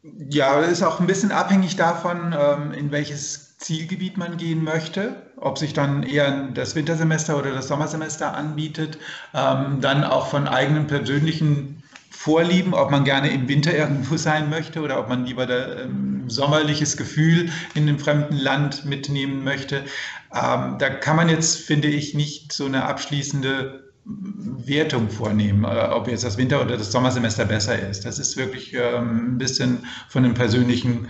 Ja, 0.03 0.61
ist 0.61 0.85
auch 0.85 1.01
ein 1.01 1.09
bisschen 1.09 1.33
abhängig 1.33 1.75
davon, 1.75 2.35
ähm, 2.39 2.73
in 2.73 2.93
welches 2.93 3.59
Zielgebiet 3.59 4.17
man 4.17 4.37
gehen 4.37 4.63
möchte, 4.63 5.33
ob 5.37 5.59
sich 5.59 5.73
dann 5.73 6.05
eher 6.05 6.49
das 6.49 6.77
Wintersemester 6.77 7.37
oder 7.37 7.53
das 7.53 7.67
Sommersemester 7.69 8.35
anbietet, 8.35 8.99
ähm, 9.35 9.81
dann 9.81 10.05
auch 10.05 10.29
von 10.29 10.47
eigenen 10.47 10.87
persönlichen 10.87 11.76
Vorlieben, 12.27 12.75
ob 12.75 12.91
man 12.91 13.05
gerne 13.05 13.31
im 13.31 13.47
Winter 13.47 13.73
irgendwo 13.73 14.17
sein 14.17 14.51
möchte 14.51 14.81
oder 14.81 14.99
ob 14.99 15.09
man 15.09 15.27
lieber 15.27 15.45
ein 15.45 15.79
ähm, 15.79 16.25
sommerliches 16.27 16.97
Gefühl 16.97 17.51
in 17.77 17.85
einem 17.85 18.01
fremden 18.01 18.37
Land 18.37 18.85
mitnehmen 18.85 19.45
möchte. 19.45 19.85
Ähm, 20.35 20.75
da 20.81 20.91
kann 20.91 21.15
man 21.15 21.29
jetzt, 21.29 21.61
finde 21.61 21.87
ich, 21.87 22.15
nicht 22.15 22.53
so 22.53 22.67
eine 22.67 22.83
abschließende 22.83 23.93
Wertung 24.05 25.09
vornehmen, 25.09 25.63
äh, 25.63 25.89
ob 25.93 26.09
jetzt 26.09 26.25
das 26.25 26.37
Winter- 26.37 26.61
oder 26.63 26.77
das 26.77 26.91
Sommersemester 26.91 27.45
besser 27.45 27.79
ist. 27.89 28.05
Das 28.05 28.19
ist 28.19 28.37
wirklich 28.37 28.75
ähm, 28.75 29.35
ein 29.35 29.39
bisschen 29.39 29.87
von 30.09 30.25
den 30.25 30.35
persönlichen 30.35 31.07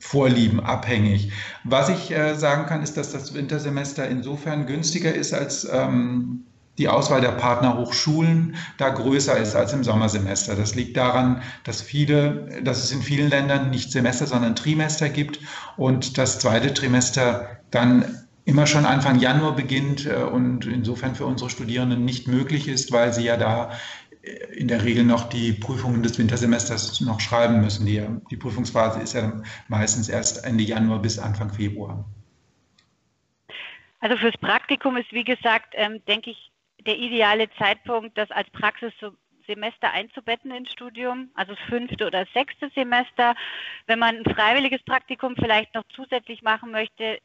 Vorlieben 0.00 0.60
abhängig. 0.60 1.32
Was 1.64 1.88
ich 1.88 2.10
äh, 2.10 2.34
sagen 2.34 2.66
kann, 2.66 2.82
ist, 2.82 2.98
dass 2.98 3.10
das 3.10 3.32
Wintersemester 3.32 4.06
insofern 4.06 4.66
günstiger 4.66 5.14
ist 5.14 5.32
als 5.32 5.66
ähm, 5.72 6.44
die 6.78 6.88
Auswahl 6.88 7.20
der 7.20 7.32
Partnerhochschulen 7.32 8.56
da 8.76 8.90
größer 8.90 9.36
ist 9.38 9.54
als 9.54 9.72
im 9.72 9.84
Sommersemester. 9.84 10.54
Das 10.54 10.74
liegt 10.74 10.96
daran, 10.96 11.42
dass 11.64 11.80
viele, 11.80 12.62
dass 12.62 12.84
es 12.84 12.92
in 12.92 13.02
vielen 13.02 13.30
Ländern 13.30 13.70
nicht 13.70 13.90
Semester, 13.90 14.26
sondern 14.26 14.56
Trimester 14.56 15.08
gibt 15.08 15.40
und 15.76 16.18
das 16.18 16.38
zweite 16.38 16.74
Trimester 16.74 17.58
dann 17.70 18.26
immer 18.44 18.66
schon 18.66 18.86
Anfang 18.86 19.18
Januar 19.18 19.56
beginnt 19.56 20.06
äh, 20.06 20.22
und 20.22 20.66
insofern 20.66 21.14
für 21.14 21.26
unsere 21.26 21.50
Studierenden 21.50 22.04
nicht 22.04 22.28
möglich 22.28 22.68
ist, 22.68 22.92
weil 22.92 23.12
sie 23.12 23.24
ja 23.24 23.36
da 23.36 23.72
äh, 24.22 24.56
in 24.56 24.68
der 24.68 24.84
Regel 24.84 25.04
noch 25.04 25.28
die 25.28 25.52
Prüfungen 25.52 26.02
des 26.02 26.18
Wintersemesters 26.18 27.00
noch 27.00 27.20
schreiben 27.20 27.60
müssen. 27.60 27.84
Die, 27.86 28.02
die 28.30 28.36
Prüfungsphase 28.36 29.00
ist 29.00 29.14
ja 29.14 29.42
meistens 29.68 30.08
erst 30.08 30.44
Ende 30.44 30.62
Januar 30.62 31.00
bis 31.02 31.18
Anfang 31.18 31.52
Februar. 31.52 32.04
Also 33.98 34.16
fürs 34.16 34.36
Praktikum 34.38 34.96
ist, 34.96 35.12
wie 35.12 35.24
gesagt, 35.24 35.74
ähm, 35.76 36.00
denke 36.06 36.30
ich, 36.30 36.52
der 36.86 36.98
ideale 36.98 37.50
Zeitpunkt, 37.58 38.16
das 38.16 38.30
als 38.30 38.48
Praxissemester 38.50 39.90
einzubetten 39.92 40.50
ins 40.50 40.70
Studium, 40.70 41.30
also 41.34 41.54
das 41.54 41.64
fünfte 41.68 42.06
oder 42.06 42.26
sechste 42.32 42.70
Semester. 42.74 43.34
Wenn 43.86 43.98
man 43.98 44.16
ein 44.16 44.34
freiwilliges 44.34 44.82
Praktikum 44.84 45.34
vielleicht 45.36 45.74
noch 45.74 45.84
zusätzlich 45.94 46.42
machen 46.42 46.70
möchte, 46.70 47.18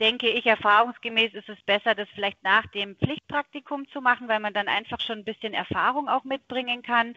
denke 0.00 0.28
ich, 0.28 0.46
erfahrungsgemäß 0.46 1.34
ist 1.34 1.48
es 1.48 1.60
besser, 1.62 1.94
das 1.94 2.08
vielleicht 2.14 2.42
nach 2.42 2.66
dem 2.68 2.96
Pflichtpraktikum 2.96 3.86
zu 3.90 4.00
machen, 4.00 4.28
weil 4.28 4.40
man 4.40 4.54
dann 4.54 4.66
einfach 4.66 5.00
schon 5.00 5.18
ein 5.18 5.24
bisschen 5.24 5.52
Erfahrung 5.52 6.08
auch 6.08 6.24
mitbringen 6.24 6.82
kann 6.82 7.14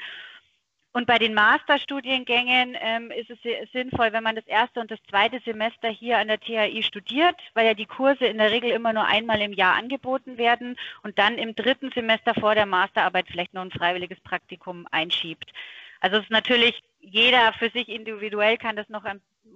und 0.93 1.07
bei 1.07 1.17
den 1.17 1.33
Masterstudiengängen 1.33 2.77
ähm, 2.79 3.09
ist 3.09 3.31
es 3.31 3.71
sinnvoll, 3.71 4.13
wenn 4.13 4.23
man 4.23 4.35
das 4.35 4.45
erste 4.45 4.79
und 4.79 4.91
das 4.91 4.99
zweite 5.09 5.39
Semester 5.39 5.89
hier 5.89 6.19
an 6.19 6.27
der 6.27 6.39
THI 6.39 6.83
studiert, 6.83 7.35
weil 7.55 7.65
ja 7.65 7.73
die 7.73 7.87
Kurse 7.87 8.25
in 8.25 8.37
der 8.37 8.51
Regel 8.51 8.69
immer 8.69 8.93
nur 8.93 9.05
einmal 9.05 9.41
im 9.41 9.53
Jahr 9.53 9.75
angeboten 9.75 10.37
werden 10.37 10.77
und 11.01 11.17
dann 11.17 11.39
im 11.39 11.55
dritten 11.55 11.91
Semester 11.93 12.35
vor 12.35 12.53
der 12.53 12.67
Masterarbeit 12.67 13.25
vielleicht 13.27 13.55
noch 13.55 13.63
ein 13.63 13.71
freiwilliges 13.71 14.19
Praktikum 14.19 14.87
einschiebt. 14.91 15.51
Also 15.99 16.17
es 16.17 16.23
ist 16.23 16.31
natürlich 16.31 16.79
jeder 16.99 17.53
für 17.53 17.71
sich 17.71 17.89
individuell 17.89 18.57
kann 18.57 18.75
das 18.75 18.87
noch, 18.87 19.03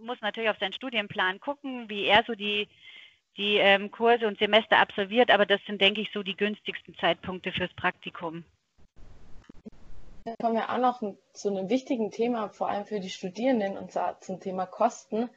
muss 0.04 0.20
natürlich 0.22 0.50
auf 0.50 0.58
seinen 0.60 0.74
Studienplan 0.74 1.40
gucken, 1.40 1.88
wie 1.88 2.06
er 2.06 2.24
so 2.26 2.34
die 2.34 2.68
die 3.38 3.58
ähm, 3.58 3.92
Kurse 3.92 4.26
und 4.26 4.40
Semester 4.40 4.80
absolviert, 4.80 5.30
aber 5.30 5.46
das 5.46 5.62
sind, 5.68 5.80
denke 5.80 6.02
ich, 6.02 6.10
so 6.12 6.24
die 6.24 6.36
günstigsten 6.36 6.96
Zeitpunkte 6.98 7.52
fürs 7.52 7.72
Praktikum 7.76 8.44
kommen 10.42 10.56
wir 10.56 10.70
auch 10.72 10.78
noch 10.78 11.02
zu 11.34 11.50
einem 11.50 11.70
wichtigen 11.70 12.12
Thema, 12.12 12.50
vor 12.50 12.70
allem 12.70 12.86
für 12.86 13.00
die 13.00 13.10
Studierenden, 13.10 13.78
und 13.78 13.92
zwar 13.92 14.20
zum 14.22 14.40
Thema 14.40 14.66
Kosten. 14.66 15.30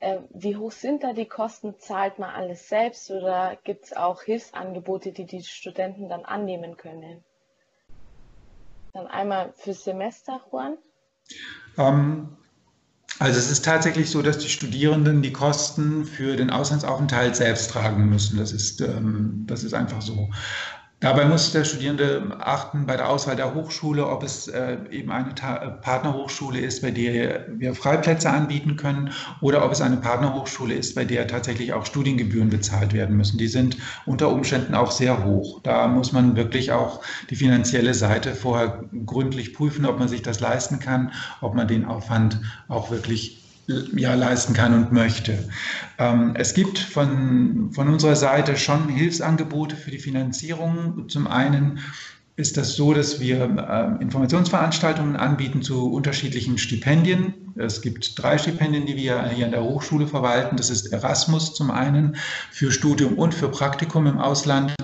Äh, 0.00 0.18
wie 0.30 0.56
hoch 0.56 0.72
sind 0.72 1.02
da 1.02 1.12
die 1.12 1.26
Kosten? 1.26 1.78
Zahlt 1.78 2.18
man 2.18 2.30
alles 2.30 2.68
selbst 2.68 3.10
oder 3.10 3.56
gibt 3.64 3.86
es 3.86 3.96
auch 3.96 4.22
Hilfsangebote, 4.22 5.12
die 5.12 5.24
die 5.24 5.42
Studenten 5.42 6.08
dann 6.08 6.24
annehmen 6.24 6.76
können? 6.76 7.24
Dann 8.92 9.06
einmal 9.06 9.52
fürs 9.54 9.84
Semester, 9.84 10.40
Juan. 10.50 10.78
Ähm, 11.78 12.36
also 13.18 13.38
es 13.38 13.50
ist 13.50 13.64
tatsächlich 13.64 14.10
so, 14.10 14.20
dass 14.20 14.38
die 14.38 14.48
Studierenden 14.48 15.22
die 15.22 15.32
Kosten 15.32 16.04
für 16.04 16.36
den 16.36 16.50
Auslandsaufenthalt 16.50 17.34
selbst 17.36 17.70
tragen 17.70 18.08
müssen. 18.08 18.38
Das 18.38 18.52
ist, 18.52 18.80
ähm, 18.82 19.44
das 19.46 19.64
ist 19.64 19.72
einfach 19.72 20.02
so. 20.02 20.30
Dabei 21.00 21.26
muss 21.26 21.52
der 21.52 21.64
Studierende 21.64 22.38
achten 22.40 22.86
bei 22.86 22.96
der 22.96 23.10
Auswahl 23.10 23.36
der 23.36 23.52
Hochschule, 23.52 24.06
ob 24.06 24.22
es 24.22 24.48
äh, 24.48 24.78
eben 24.90 25.12
eine 25.12 25.34
Ta 25.34 25.56
äh, 25.56 25.70
Partnerhochschule 25.70 26.58
ist, 26.58 26.80
bei 26.80 26.90
der 26.90 27.44
wir 27.58 27.74
Freiplätze 27.74 28.30
anbieten 28.30 28.76
können 28.76 29.12
oder 29.42 29.62
ob 29.62 29.72
es 29.72 29.82
eine 29.82 29.98
Partnerhochschule 29.98 30.72
ist, 30.72 30.94
bei 30.94 31.04
der 31.04 31.26
tatsächlich 31.26 31.74
auch 31.74 31.84
Studiengebühren 31.84 32.48
bezahlt 32.48 32.94
werden 32.94 33.14
müssen. 33.14 33.36
Die 33.36 33.48
sind 33.48 33.76
unter 34.06 34.30
Umständen 34.30 34.74
auch 34.74 34.90
sehr 34.90 35.22
hoch. 35.22 35.60
Da 35.62 35.86
muss 35.86 36.12
man 36.12 36.34
wirklich 36.34 36.72
auch 36.72 37.02
die 37.28 37.36
finanzielle 37.36 37.92
Seite 37.92 38.34
vorher 38.34 38.82
gründlich 39.04 39.52
prüfen, 39.52 39.84
ob 39.84 39.98
man 39.98 40.08
sich 40.08 40.22
das 40.22 40.40
leisten 40.40 40.78
kann, 40.78 41.12
ob 41.42 41.54
man 41.54 41.68
den 41.68 41.84
Aufwand 41.84 42.40
auch 42.68 42.90
wirklich 42.90 43.45
ja, 43.66 44.14
leisten 44.14 44.54
kann 44.54 44.74
und 44.74 44.92
möchte. 44.92 45.38
Ähm, 45.98 46.34
es 46.34 46.54
gibt 46.54 46.78
von, 46.78 47.70
von 47.72 47.88
unserer 47.88 48.16
Seite 48.16 48.56
schon 48.56 48.88
Hilfsangebote 48.88 49.76
für 49.76 49.90
die 49.90 49.98
Finanzierung. 49.98 51.08
Zum 51.08 51.26
einen 51.26 51.80
ist 52.36 52.58
das 52.58 52.76
so, 52.76 52.92
dass 52.92 53.18
wir 53.18 53.98
äh, 53.98 54.02
Informationsveranstaltungen 54.02 55.16
anbieten 55.16 55.62
zu 55.62 55.90
unterschiedlichen 55.90 56.58
Stipendien. 56.58 57.34
Es 57.56 57.80
gibt 57.80 58.22
drei 58.22 58.36
Stipendien, 58.36 58.84
die 58.84 58.96
wir 58.96 59.26
hier 59.30 59.46
an 59.46 59.52
der 59.52 59.64
Hochschule 59.64 60.06
verwalten. 60.06 60.56
Das 60.56 60.68
ist 60.68 60.92
Erasmus 60.92 61.54
zum 61.54 61.70
einen 61.70 62.16
für 62.50 62.70
Studium 62.70 63.14
und 63.14 63.34
für 63.34 63.48
Praktikum 63.48 64.06
im 64.06 64.18
Ausland. 64.18 64.74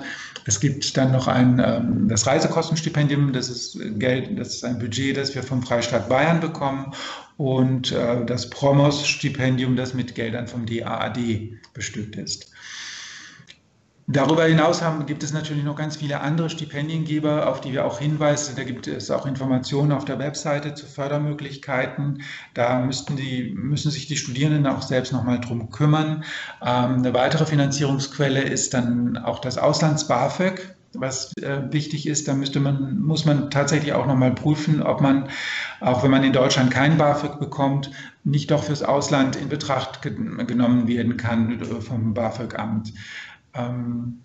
Es 0.45 0.61
gibt 0.61 0.97
dann 0.97 1.13
noch 1.13 1.29
ein, 1.29 1.63
ähm, 1.65 2.09
das 2.09 2.27
Reisekostenstipendium, 2.27 3.33
das 3.33 3.49
ist 3.49 3.79
Geld, 3.99 4.39
das 4.39 4.55
ist 4.55 4.65
ein 4.65 4.79
Budget, 4.79 5.17
das 5.17 5.35
wir 5.35 5.43
vom 5.43 5.63
Freistaat 5.63 6.09
Bayern 6.09 6.41
bekommen 6.41 6.93
und 7.37 7.93
äh, 7.93 8.25
das 8.25 8.51
Promos-Stipendium, 8.51 9.77
das 9.77 9.95
mit 9.95 10.15
Geldern 10.15 10.49
vom 10.49 10.67
DAAD 10.67 11.59
bestückt 11.75 12.17
ist. 12.17 12.52
Darüber 14.13 14.45
hinaus 14.45 14.83
haben, 14.83 15.07
gibt 15.07 15.23
es 15.23 15.33
natürlich 15.33 15.65
noch 15.65 15.77
ganz 15.77 15.97
viele 15.97 16.21
andere 16.21 16.51
Stipendiengeber, 16.51 17.49
auf 17.49 17.61
die 17.61 17.73
wir 17.73 17.87
auch 17.87 17.99
hinweisen. 17.99 18.55
Da 18.57 18.65
gibt 18.65 18.87
es 18.87 19.11
auch 19.11 19.27
Informationen 19.27 19.91
auf 19.93 20.05
der 20.05 20.19
Webseite 20.19 20.75
zu 20.75 20.87
Fördermöglichkeiten. 20.87 22.23
Da 22.53 22.81
müssten 22.81 23.17
die, 23.17 23.55
müssen 23.57 23.91
sich 23.91 24.07
die 24.09 24.17
Studierenden 24.17 24.67
auch 24.67 24.83
selbst 24.83 25.13
noch 25.13 25.25
mal 25.25 25.41
drum 25.41 25.71
kümmern. 25.71 26.25
Ähm, 26.61 26.97
eine 26.97 27.15
weitere 27.15 27.47
Finanzierungsquelle 27.47 28.43
ist 28.43 28.75
dann 28.75 29.17
auch 29.17 29.39
das 29.39 29.57
Auslands-BAföG 29.57 30.75
was 30.95 31.35
äh, 31.39 31.73
wichtig 31.73 32.07
ist, 32.07 32.29
da 32.29 32.35
müsste 32.35 32.61
man, 32.61 33.01
muss 33.01 33.25
man 33.25 33.51
tatsächlich 33.51 33.93
auch 33.93 34.07
nochmal 34.07 34.35
prüfen, 34.35 34.83
ob 34.83 35.01
man, 35.01 35.29
auch 35.81 36.03
wenn 36.03 36.11
man 36.11 36.23
in 36.23 36.33
Deutschland 36.33 36.71
kein 36.71 36.99
BAföG 36.99 37.39
bekommt, 37.39 37.91
nicht 38.25 38.51
doch 38.51 38.65
fürs 38.65 38.83
Ausland 38.83 39.37
in 39.37 39.49
Betracht 39.49 40.03
ge 40.03 40.13
genommen 40.45 40.89
werden 40.89 41.17
kann 41.17 41.59
vom 41.81 42.15
BAföG-Amt. 42.15 42.93
Ähm, 43.55 44.23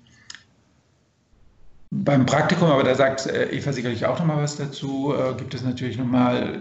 beim 1.90 2.26
Praktikum, 2.26 2.70
aber 2.70 2.84
da 2.84 2.96
sagt 2.96 3.28
äh, 3.28 3.50
Eva 3.52 3.72
sicherlich 3.72 4.06
auch 4.06 4.20
noch 4.20 4.26
mal 4.26 4.44
was 4.44 4.58
dazu, 4.58 5.14
äh, 5.18 5.34
gibt 5.36 5.54
es 5.54 5.64
natürlich 5.64 5.98
noch 5.98 6.06
mal 6.06 6.60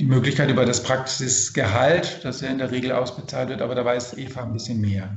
die 0.00 0.06
Möglichkeit 0.06 0.50
über 0.50 0.64
das 0.64 0.82
Praxisgehalt, 0.82 2.24
das 2.24 2.40
ja 2.40 2.48
in 2.48 2.58
der 2.58 2.70
Regel 2.70 2.92
ausbezahlt 2.92 3.48
wird, 3.48 3.60
aber 3.60 3.74
da 3.74 3.84
weiß 3.84 4.16
Eva 4.18 4.44
ein 4.44 4.52
bisschen 4.52 4.80
mehr. 4.80 5.16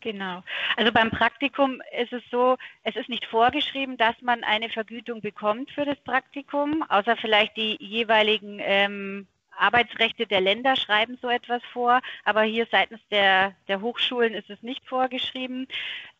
Genau. 0.00 0.42
Also 0.76 0.92
beim 0.92 1.10
Praktikum 1.10 1.82
ist 2.00 2.12
es 2.12 2.22
so, 2.30 2.56
es 2.84 2.94
ist 2.94 3.08
nicht 3.08 3.26
vorgeschrieben, 3.26 3.96
dass 3.96 4.14
man 4.22 4.44
eine 4.44 4.68
Vergütung 4.68 5.20
bekommt 5.20 5.72
für 5.72 5.84
das 5.84 5.98
Praktikum, 6.04 6.84
außer 6.88 7.16
vielleicht 7.16 7.56
die 7.56 7.76
jeweiligen 7.80 8.60
ähm, 8.60 9.26
Arbeitsrechte 9.58 10.26
der 10.26 10.40
Länder 10.40 10.76
schreiben 10.76 11.18
so 11.20 11.28
etwas 11.28 11.62
vor, 11.72 12.00
aber 12.24 12.42
hier 12.42 12.66
seitens 12.70 13.00
der, 13.10 13.54
der 13.68 13.80
Hochschulen 13.80 14.34
ist 14.34 14.50
es 14.50 14.62
nicht 14.62 14.86
vorgeschrieben. 14.86 15.66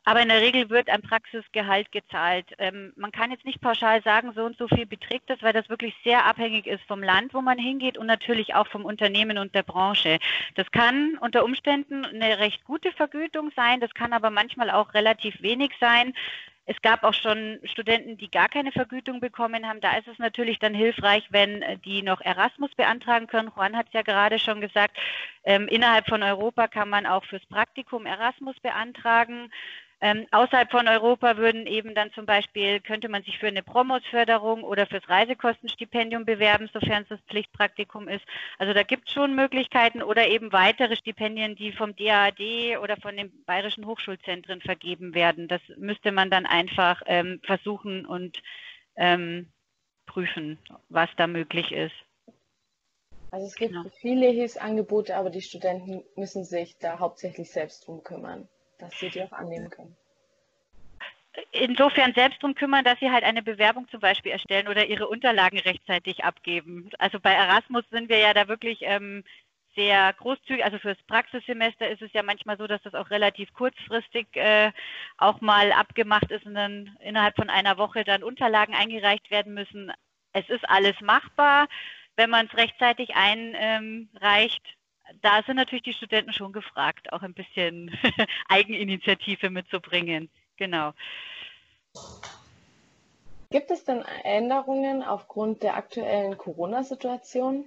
Aber 0.05 0.23
in 0.23 0.29
der 0.29 0.41
Regel 0.41 0.71
wird 0.71 0.89
ein 0.89 1.03
Praxisgehalt 1.03 1.93
gezahlt. 1.93 2.47
Ähm, 2.59 2.95
man 2.97 3.13
kann 3.13 3.31
jetzt 3.31 3.45
nicht 3.45 3.61
pauschal 3.61 4.03
sagen, 4.03 4.33
so 4.35 4.43
und 4.43 4.57
so 4.57 4.67
viel 4.67 4.87
beträgt 4.87 5.29
das, 5.29 5.43
weil 5.43 5.53
das 5.53 5.69
wirklich 5.69 5.95
sehr 6.03 6.25
abhängig 6.25 6.67
ist 6.67 6.83
vom 6.85 7.03
Land, 7.03 7.35
wo 7.35 7.43
man 7.43 7.59
hingeht 7.59 7.99
und 7.99 8.07
natürlich 8.07 8.55
auch 8.55 8.69
vom 8.69 8.87
Unternehmen 8.87 9.37
und 9.37 9.55
der 9.55 9.65
Branche. 9.65 10.19
Das 10.55 10.71
kann 10.71 11.19
unter 11.21 11.45
Umständen 11.45 12.07
eine 12.07 12.39
recht 12.39 12.65
gute 12.65 12.91
Vergütung 12.93 13.53
sein, 13.55 13.81
das 13.81 13.93
kann 13.93 14.15
aber 14.15 14.31
manchmal 14.31 14.71
auch 14.71 14.95
relativ 14.95 15.43
wenig 15.43 15.73
sein. 15.79 16.15
Es 16.71 16.83
gab 16.83 17.03
auch 17.03 17.15
schon 17.15 17.59
Studenten, 17.65 18.19
die 18.19 18.31
gar 18.31 18.51
keine 18.51 18.73
Vergütung 18.73 19.21
bekommen 19.21 19.67
haben. 19.67 19.81
Da 19.81 19.97
ist 19.97 20.07
es 20.07 20.19
natürlich 20.19 20.59
dann 20.59 20.75
hilfreich, 20.75 21.25
wenn 21.31 21.63
äh, 21.63 21.79
die 21.79 22.03
noch 22.03 22.21
Erasmus 22.21 22.71
beantragen 22.75 23.27
können. 23.27 23.51
Juan 23.57 23.75
hat 23.75 23.87
es 23.87 23.95
ja 23.95 24.03
gerade 24.03 24.39
schon 24.39 24.61
gesagt, 24.61 24.99
ähm, 25.45 25.67
innerhalb 25.69 26.07
von 26.07 26.23
Europa 26.23 26.69
kann 26.69 26.91
man 26.91 27.07
auch 27.07 27.25
fürs 27.25 27.45
Praktikum 27.47 28.05
Erasmus 28.05 28.61
beantragen. 28.61 29.51
Ähm, 30.01 30.27
außerhalb 30.31 30.71
von 30.71 30.87
Europa 30.87 31.37
würden 31.39 31.67
eben 31.67 31.93
dann 31.95 32.13
zum 32.13 32.25
Beispiel, 32.25 32.79
könnte 32.81 33.09
man 33.09 33.25
sich 33.25 33.39
für 33.39 33.49
eine 33.49 33.65
Promosförderung 33.65 34.63
oder 34.63 34.87
fürs 34.87 35.09
Reisekostenstipendium 35.09 36.25
bewerben, 36.25 36.71
sofern 36.73 37.03
es 37.03 37.09
das 37.09 37.21
Pflichtpraktikum 37.23 38.07
ist. 38.07 38.25
Also 38.59 38.75
da 38.75 38.85
gibt 38.85 39.09
es 39.09 39.15
schon 39.15 39.35
Möglichkeiten 39.35 40.03
oder 40.03 40.29
eben 40.29 40.53
weitere 40.53 40.95
Stipendien, 40.95 41.57
die 41.57 41.73
vom 41.73 41.97
DAAD 41.97 42.79
oder 42.81 42.97
von 42.97 43.17
den 43.17 43.45
bayerischen 43.45 43.87
Hochschulzentren 43.87 44.61
vergeben 44.61 45.15
werden. 45.15 45.49
Das 45.49 45.63
müsste 45.77 46.13
man 46.13 46.31
dann 46.31 46.47
einfach 46.47 47.03
ähm, 47.07 47.41
versuchen 47.43 48.07
und 48.07 48.41
ähm, 48.95 49.49
prüfen, 50.07 50.59
was 50.89 51.09
da 51.17 51.27
möglich 51.27 51.73
ist. 51.73 51.95
Also 53.33 53.47
es 53.47 53.57
gibt 53.57 53.73
genau. 53.73 53.89
viele 54.01 54.29
Hilfsangebote, 54.29 55.17
aber 55.17 55.31
die 55.31 55.43
Studenten 55.43 56.05
müssen 56.15 56.45
sich 56.45 56.79
da 56.79 57.01
hauptsächlich 57.01 57.51
selbst 57.51 57.87
drum 57.87 58.05
kümmern 58.05 58.49
dass 58.79 58.99
sie 58.99 59.11
die 59.11 59.23
auch 59.23 59.33
annehmen 59.33 59.71
können. 59.71 59.97
Insofern 61.53 62.15
selbst 62.15 62.43
darum 62.43 62.55
kümmern, 62.55 62.85
dass 62.85 62.99
sie 62.99 63.11
halt 63.11 63.23
eine 63.23 63.43
Bewerbung 63.43 63.89
zum 63.89 64.01
Beispiel 64.01 64.33
erstellen 64.33 64.67
oder 64.67 64.87
ihre 64.87 65.07
Unterlagen 65.07 65.59
rechtzeitig 65.59 66.25
abgeben. 66.25 66.91
Also 66.99 67.21
bei 67.21 67.33
Erasmus 67.33 67.85
sind 67.91 68.09
wir 68.09 68.19
ja 68.19 68.35
da 68.35 68.49
wirklich 68.49 68.81
ähm, 68.83 69.23
sehr 69.77 70.13
großzügig. 70.15 70.65
Also 70.65 70.79
fürs 70.79 71.01
Praxissemester 71.07 71.89
ist 71.89 72.03
es 72.03 72.13
ja 72.13 72.25
manchmal 72.25 72.59
so, 72.59 72.67
dass 72.67 72.83
das 72.83 72.95
auch 72.95 73.11
relativ 73.11 73.53
kurzfristig 73.53 74.27
äh, 74.35 74.73
auch 75.17 75.41
mal 75.41 75.71
abgemacht 75.71 76.31
ist 76.31 76.45
und 76.45 76.55
dann 76.55 76.97
innerhalb 77.01 77.37
von 77.37 77.51
einer 77.51 77.79
Woche 77.79 78.03
dann 78.03 78.25
Unterlagen 78.25 78.75
eingereicht 78.75 79.31
werden 79.31 79.55
müssen. 79.55 79.93
Es 80.33 80.49
ist 80.49 80.69
alles 80.69 81.01
machbar, 81.01 81.69
wenn 82.17 82.31
man 82.31 82.47
es 82.47 82.57
rechtzeitig 82.57 83.15
einreicht 83.15 84.78
da 85.23 85.43
sind 85.43 85.57
natürlich 85.57 85.85
die 85.85 85.93
Studenten 85.93 86.33
schon 86.33 86.53
gefragt, 86.53 87.13
auch 87.13 87.23
ein 87.23 87.35
bisschen 87.35 87.91
Eigeninitiative 88.49 89.51
mitzubringen. 89.51 90.31
Genau. 90.57 90.93
Gibt 93.51 93.71
es 93.71 93.85
denn 93.85 94.05
Änderungen 94.25 95.03
aufgrund 95.03 95.63
der 95.63 95.77
aktuellen 95.77 96.37
Corona-Situation? 96.37 97.67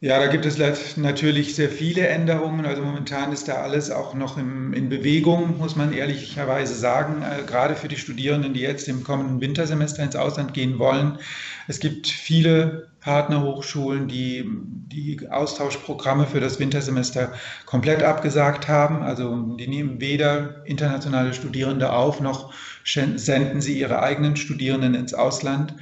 Ja, 0.00 0.18
da 0.18 0.26
gibt 0.26 0.44
es 0.44 0.58
natürlich 0.98 1.54
sehr 1.54 1.70
viele 1.70 2.06
Änderungen. 2.06 2.66
Also 2.66 2.82
momentan 2.82 3.32
ist 3.32 3.48
da 3.48 3.62
alles 3.62 3.90
auch 3.90 4.12
noch 4.12 4.36
im, 4.36 4.74
in 4.74 4.90
Bewegung, 4.90 5.56
muss 5.56 5.74
man 5.74 5.92
ehrlicherweise 5.94 6.74
sagen, 6.74 7.22
äh, 7.22 7.44
gerade 7.46 7.74
für 7.76 7.88
die 7.88 7.96
Studierenden, 7.96 8.52
die 8.52 8.60
jetzt 8.60 8.88
im 8.88 9.04
kommenden 9.04 9.40
Wintersemester 9.40 10.02
ins 10.02 10.14
Ausland 10.14 10.52
gehen 10.52 10.78
wollen. 10.78 11.18
Es 11.66 11.80
gibt 11.80 12.08
viele 12.08 12.88
Partnerhochschulen, 13.00 14.06
die 14.06 14.44
die 14.46 15.28
Austauschprogramme 15.30 16.26
für 16.26 16.40
das 16.40 16.60
Wintersemester 16.60 17.32
komplett 17.64 18.02
abgesagt 18.02 18.68
haben. 18.68 19.02
Also 19.02 19.56
die 19.56 19.66
nehmen 19.66 20.00
weder 20.00 20.62
internationale 20.66 21.32
Studierende 21.32 21.92
auf, 21.92 22.20
noch 22.20 22.52
senden 22.84 23.60
sie 23.62 23.78
ihre 23.80 24.02
eigenen 24.02 24.36
Studierenden 24.36 24.94
ins 24.94 25.14
Ausland. 25.14 25.74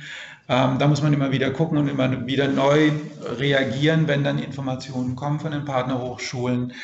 Ähm, 0.48 0.78
da 0.78 0.88
muss 0.88 1.02
man 1.02 1.12
immer 1.12 1.32
wieder 1.32 1.50
gucken 1.50 1.78
und 1.78 1.88
immer 1.88 2.26
wieder 2.26 2.48
neu 2.48 2.92
reagieren, 3.38 4.08
wenn 4.08 4.24
dann 4.24 4.38
Informationen 4.38 5.16
kommen 5.16 5.40
von 5.40 5.52
den 5.52 5.64
Partnerhochschulen. 5.64 6.74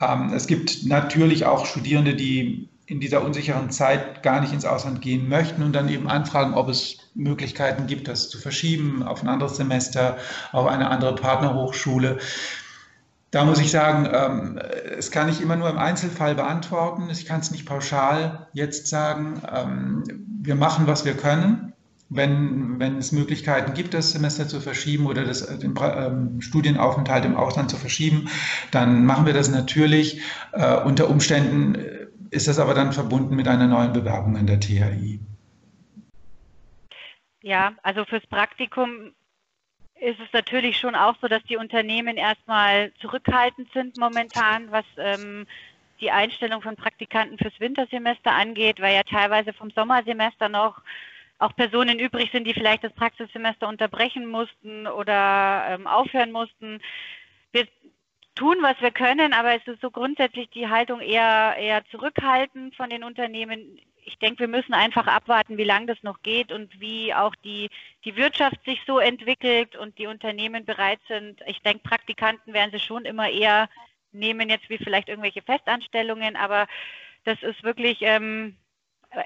Ähm, 0.00 0.32
es 0.34 0.46
gibt 0.46 0.86
natürlich 0.86 1.44
auch 1.44 1.66
Studierende, 1.66 2.14
die 2.14 2.68
in 2.86 2.98
dieser 2.98 3.22
unsicheren 3.22 3.70
Zeit 3.70 4.22
gar 4.22 4.40
nicht 4.40 4.52
ins 4.52 4.64
Ausland 4.64 5.00
gehen 5.00 5.28
möchten 5.28 5.62
und 5.62 5.74
dann 5.74 5.88
eben 5.88 6.08
anfragen, 6.08 6.54
ob 6.54 6.68
es 6.68 6.96
Möglichkeiten 7.14 7.86
gibt, 7.86 8.08
das 8.08 8.30
zu 8.30 8.38
verschieben 8.38 9.02
auf 9.02 9.22
ein 9.22 9.28
anderes 9.28 9.56
Semester, 9.56 10.16
auf 10.52 10.66
eine 10.66 10.90
andere 10.90 11.14
Partnerhochschule. 11.14 12.18
Da 13.30 13.44
muss 13.44 13.60
ich 13.60 13.70
sagen, 13.70 14.08
ähm, 14.12 14.58
es 14.98 15.12
kann 15.12 15.28
ich 15.28 15.40
immer 15.40 15.54
nur 15.54 15.70
im 15.70 15.78
Einzelfall 15.78 16.34
beantworten. 16.34 17.08
Ich 17.10 17.26
kann 17.26 17.40
es 17.40 17.52
nicht 17.52 17.64
pauschal 17.64 18.48
jetzt 18.54 18.88
sagen. 18.88 19.40
Ähm, 19.54 20.02
wir 20.42 20.56
machen, 20.56 20.88
was 20.88 21.04
wir 21.04 21.14
können 21.14 21.72
wenn, 22.10 22.80
wenn 22.80 22.98
es 22.98 23.12
Möglichkeiten 23.12 23.72
gibt, 23.72 23.94
das 23.94 24.10
Semester 24.10 24.48
zu 24.48 24.60
verschieben 24.60 25.06
oder 25.06 25.24
das, 25.24 25.46
den 25.60 25.74
ähm, 25.80 26.40
Studienaufenthalt 26.40 27.24
im 27.24 27.36
Ausland 27.36 27.70
zu 27.70 27.76
verschieben, 27.76 28.28
dann 28.72 29.06
machen 29.06 29.26
wir 29.26 29.32
das 29.32 29.48
natürlich. 29.48 30.20
Äh, 30.52 30.76
unter 30.82 31.08
Umständen 31.08 31.76
äh, 31.76 32.06
ist 32.30 32.48
das 32.48 32.58
aber 32.58 32.74
dann 32.74 32.92
verbunden 32.92 33.36
mit 33.36 33.46
einer 33.46 33.68
neuen 33.68 33.92
Bewerbung 33.92 34.36
an 34.36 34.46
der 34.46 34.58
THI. 34.58 35.20
Ja, 37.42 37.72
also 37.82 38.04
fürs 38.04 38.26
Praktikum 38.26 39.12
ist 40.00 40.18
es 40.18 40.32
natürlich 40.32 40.78
schon 40.78 40.96
auch 40.96 41.14
so, 41.20 41.28
dass 41.28 41.42
die 41.44 41.56
Unternehmen 41.56 42.16
erstmal 42.16 42.92
zurückhaltend 43.00 43.70
sind 43.72 43.98
momentan, 43.98 44.72
was 44.72 44.84
ähm, 44.96 45.46
die 46.00 46.10
Einstellung 46.10 46.60
von 46.60 46.74
Praktikanten 46.74 47.38
fürs 47.38 47.58
Wintersemester 47.60 48.32
angeht, 48.32 48.80
weil 48.80 48.94
ja 48.94 49.02
teilweise 49.04 49.52
vom 49.52 49.70
Sommersemester 49.70 50.48
noch 50.48 50.82
auch 51.40 51.56
Personen 51.56 51.98
übrig 51.98 52.30
sind, 52.32 52.44
die 52.44 52.54
vielleicht 52.54 52.84
das 52.84 52.92
Praxissemester 52.92 53.66
unterbrechen 53.66 54.26
mussten 54.26 54.86
oder 54.86 55.64
ähm, 55.68 55.86
aufhören 55.86 56.32
mussten. 56.32 56.80
Wir 57.52 57.66
tun, 58.34 58.58
was 58.60 58.80
wir 58.80 58.90
können, 58.90 59.32
aber 59.32 59.56
es 59.56 59.66
ist 59.66 59.80
so 59.80 59.90
grundsätzlich 59.90 60.50
die 60.50 60.68
Haltung 60.68 61.00
eher, 61.00 61.56
eher 61.58 61.84
zurückhaltend 61.86 62.76
von 62.76 62.90
den 62.90 63.04
Unternehmen. 63.04 63.80
Ich 64.04 64.18
denke, 64.18 64.40
wir 64.40 64.48
müssen 64.48 64.74
einfach 64.74 65.06
abwarten, 65.06 65.56
wie 65.56 65.64
lange 65.64 65.86
das 65.86 66.02
noch 66.02 66.22
geht 66.22 66.52
und 66.52 66.78
wie 66.78 67.14
auch 67.14 67.34
die, 67.36 67.70
die 68.04 68.16
Wirtschaft 68.16 68.62
sich 68.64 68.80
so 68.86 68.98
entwickelt 68.98 69.76
und 69.76 69.98
die 69.98 70.06
Unternehmen 70.06 70.64
bereit 70.66 71.00
sind. 71.08 71.40
Ich 71.46 71.60
denke, 71.62 71.80
Praktikanten 71.80 72.52
werden 72.52 72.70
sie 72.72 72.80
schon 72.80 73.04
immer 73.04 73.30
eher 73.30 73.68
nehmen, 74.12 74.50
jetzt 74.50 74.68
wie 74.68 74.78
vielleicht 74.78 75.08
irgendwelche 75.08 75.42
Festanstellungen, 75.42 76.36
aber 76.36 76.66
das 77.24 77.42
ist 77.42 77.62
wirklich, 77.62 77.98
ähm, 78.02 78.56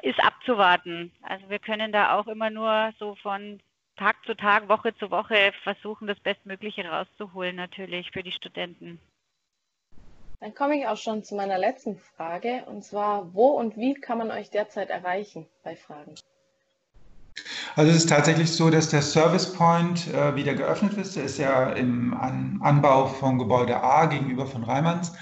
ist 0.02 0.18
abzuwarten. 0.22 1.12
Also 1.22 1.48
wir 1.48 1.58
können 1.58 1.92
da 1.92 2.18
auch 2.18 2.26
immer 2.26 2.50
nur 2.50 2.92
so 2.98 3.14
von 3.16 3.60
Tag 3.96 4.16
zu 4.26 4.34
Tag, 4.34 4.68
Woche 4.68 4.94
zu 4.96 5.10
Woche 5.10 5.52
versuchen, 5.62 6.08
das 6.08 6.18
Bestmögliche 6.20 6.84
rauszuholen, 6.84 7.56
natürlich 7.56 8.10
für 8.10 8.22
die 8.22 8.32
Studenten. 8.32 8.98
Dann 10.40 10.54
komme 10.54 10.78
ich 10.78 10.86
auch 10.86 10.96
schon 10.96 11.22
zu 11.22 11.36
meiner 11.36 11.58
letzten 11.58 11.96
Frage, 11.96 12.64
und 12.66 12.84
zwar, 12.84 13.32
wo 13.34 13.50
und 13.50 13.76
wie 13.76 13.94
kann 13.94 14.18
man 14.18 14.30
euch 14.30 14.50
derzeit 14.50 14.90
erreichen 14.90 15.46
bei 15.62 15.76
Fragen? 15.76 16.16
Also 17.76 17.90
es 17.90 17.96
ist 17.96 18.08
tatsächlich 18.08 18.52
so, 18.52 18.70
dass 18.70 18.90
der 18.90 19.02
Service 19.02 19.52
Point 19.52 20.06
äh, 20.08 20.36
wieder 20.36 20.54
geöffnet 20.54 20.92
ist. 20.94 21.16
Der 21.16 21.24
ist 21.24 21.38
ja 21.38 21.70
im 21.70 22.14
An 22.14 22.60
Anbau 22.62 23.06
vom 23.06 23.38
Gebäude 23.38 23.82
A 23.82 24.06
gegenüber 24.06 24.46
von 24.46 24.62
Reimanns. 24.64 25.16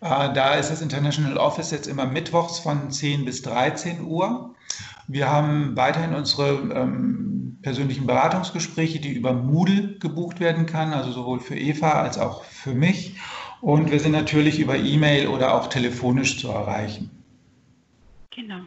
Äh, 0.00 0.32
da 0.32 0.54
ist 0.54 0.70
das 0.70 0.82
International 0.82 1.36
Office 1.36 1.70
jetzt 1.70 1.86
immer 1.86 2.06
mittwochs 2.06 2.58
von 2.58 2.90
10 2.90 3.24
bis 3.24 3.42
13 3.42 4.04
Uhr. 4.04 4.54
Wir 5.06 5.30
haben 5.30 5.76
weiterhin 5.76 6.14
unsere 6.14 6.50
ähm, 6.50 7.58
persönlichen 7.62 8.06
Beratungsgespräche, 8.06 9.00
die 9.00 9.12
über 9.12 9.32
Moodle 9.32 9.98
gebucht 9.98 10.40
werden 10.40 10.66
kann, 10.66 10.92
also 10.92 11.10
sowohl 11.10 11.40
für 11.40 11.56
Eva 11.56 12.02
als 12.02 12.18
auch 12.18 12.44
für 12.44 12.74
mich. 12.74 13.16
Und 13.60 13.90
wir 13.90 13.98
sind 13.98 14.12
natürlich 14.12 14.60
über 14.60 14.76
E-Mail 14.76 15.28
oder 15.28 15.54
auch 15.54 15.66
telefonisch 15.66 16.40
zu 16.40 16.48
erreichen. 16.48 17.10
Genau. 18.30 18.60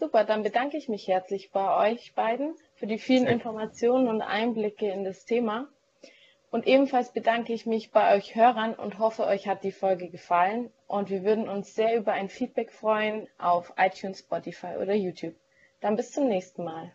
Super, 0.00 0.24
dann 0.24 0.42
bedanke 0.42 0.76
ich 0.76 0.88
mich 0.88 1.06
herzlich 1.06 1.50
bei 1.52 1.92
euch 1.92 2.14
beiden 2.14 2.54
für 2.74 2.86
die 2.86 2.98
vielen 2.98 3.26
Informationen 3.26 4.08
und 4.08 4.20
Einblicke 4.20 4.90
in 4.90 5.04
das 5.04 5.24
Thema. 5.24 5.68
Und 6.54 6.68
ebenfalls 6.68 7.12
bedanke 7.12 7.52
ich 7.52 7.66
mich 7.66 7.90
bei 7.90 8.14
euch 8.14 8.36
Hörern 8.36 8.74
und 8.74 9.00
hoffe, 9.00 9.26
euch 9.26 9.48
hat 9.48 9.64
die 9.64 9.72
Folge 9.72 10.08
gefallen. 10.08 10.70
Und 10.86 11.10
wir 11.10 11.24
würden 11.24 11.48
uns 11.48 11.74
sehr 11.74 11.96
über 11.96 12.12
ein 12.12 12.28
Feedback 12.28 12.70
freuen 12.70 13.26
auf 13.38 13.72
iTunes, 13.76 14.20
Spotify 14.20 14.76
oder 14.80 14.94
YouTube. 14.94 15.34
Dann 15.80 15.96
bis 15.96 16.12
zum 16.12 16.28
nächsten 16.28 16.62
Mal. 16.62 16.94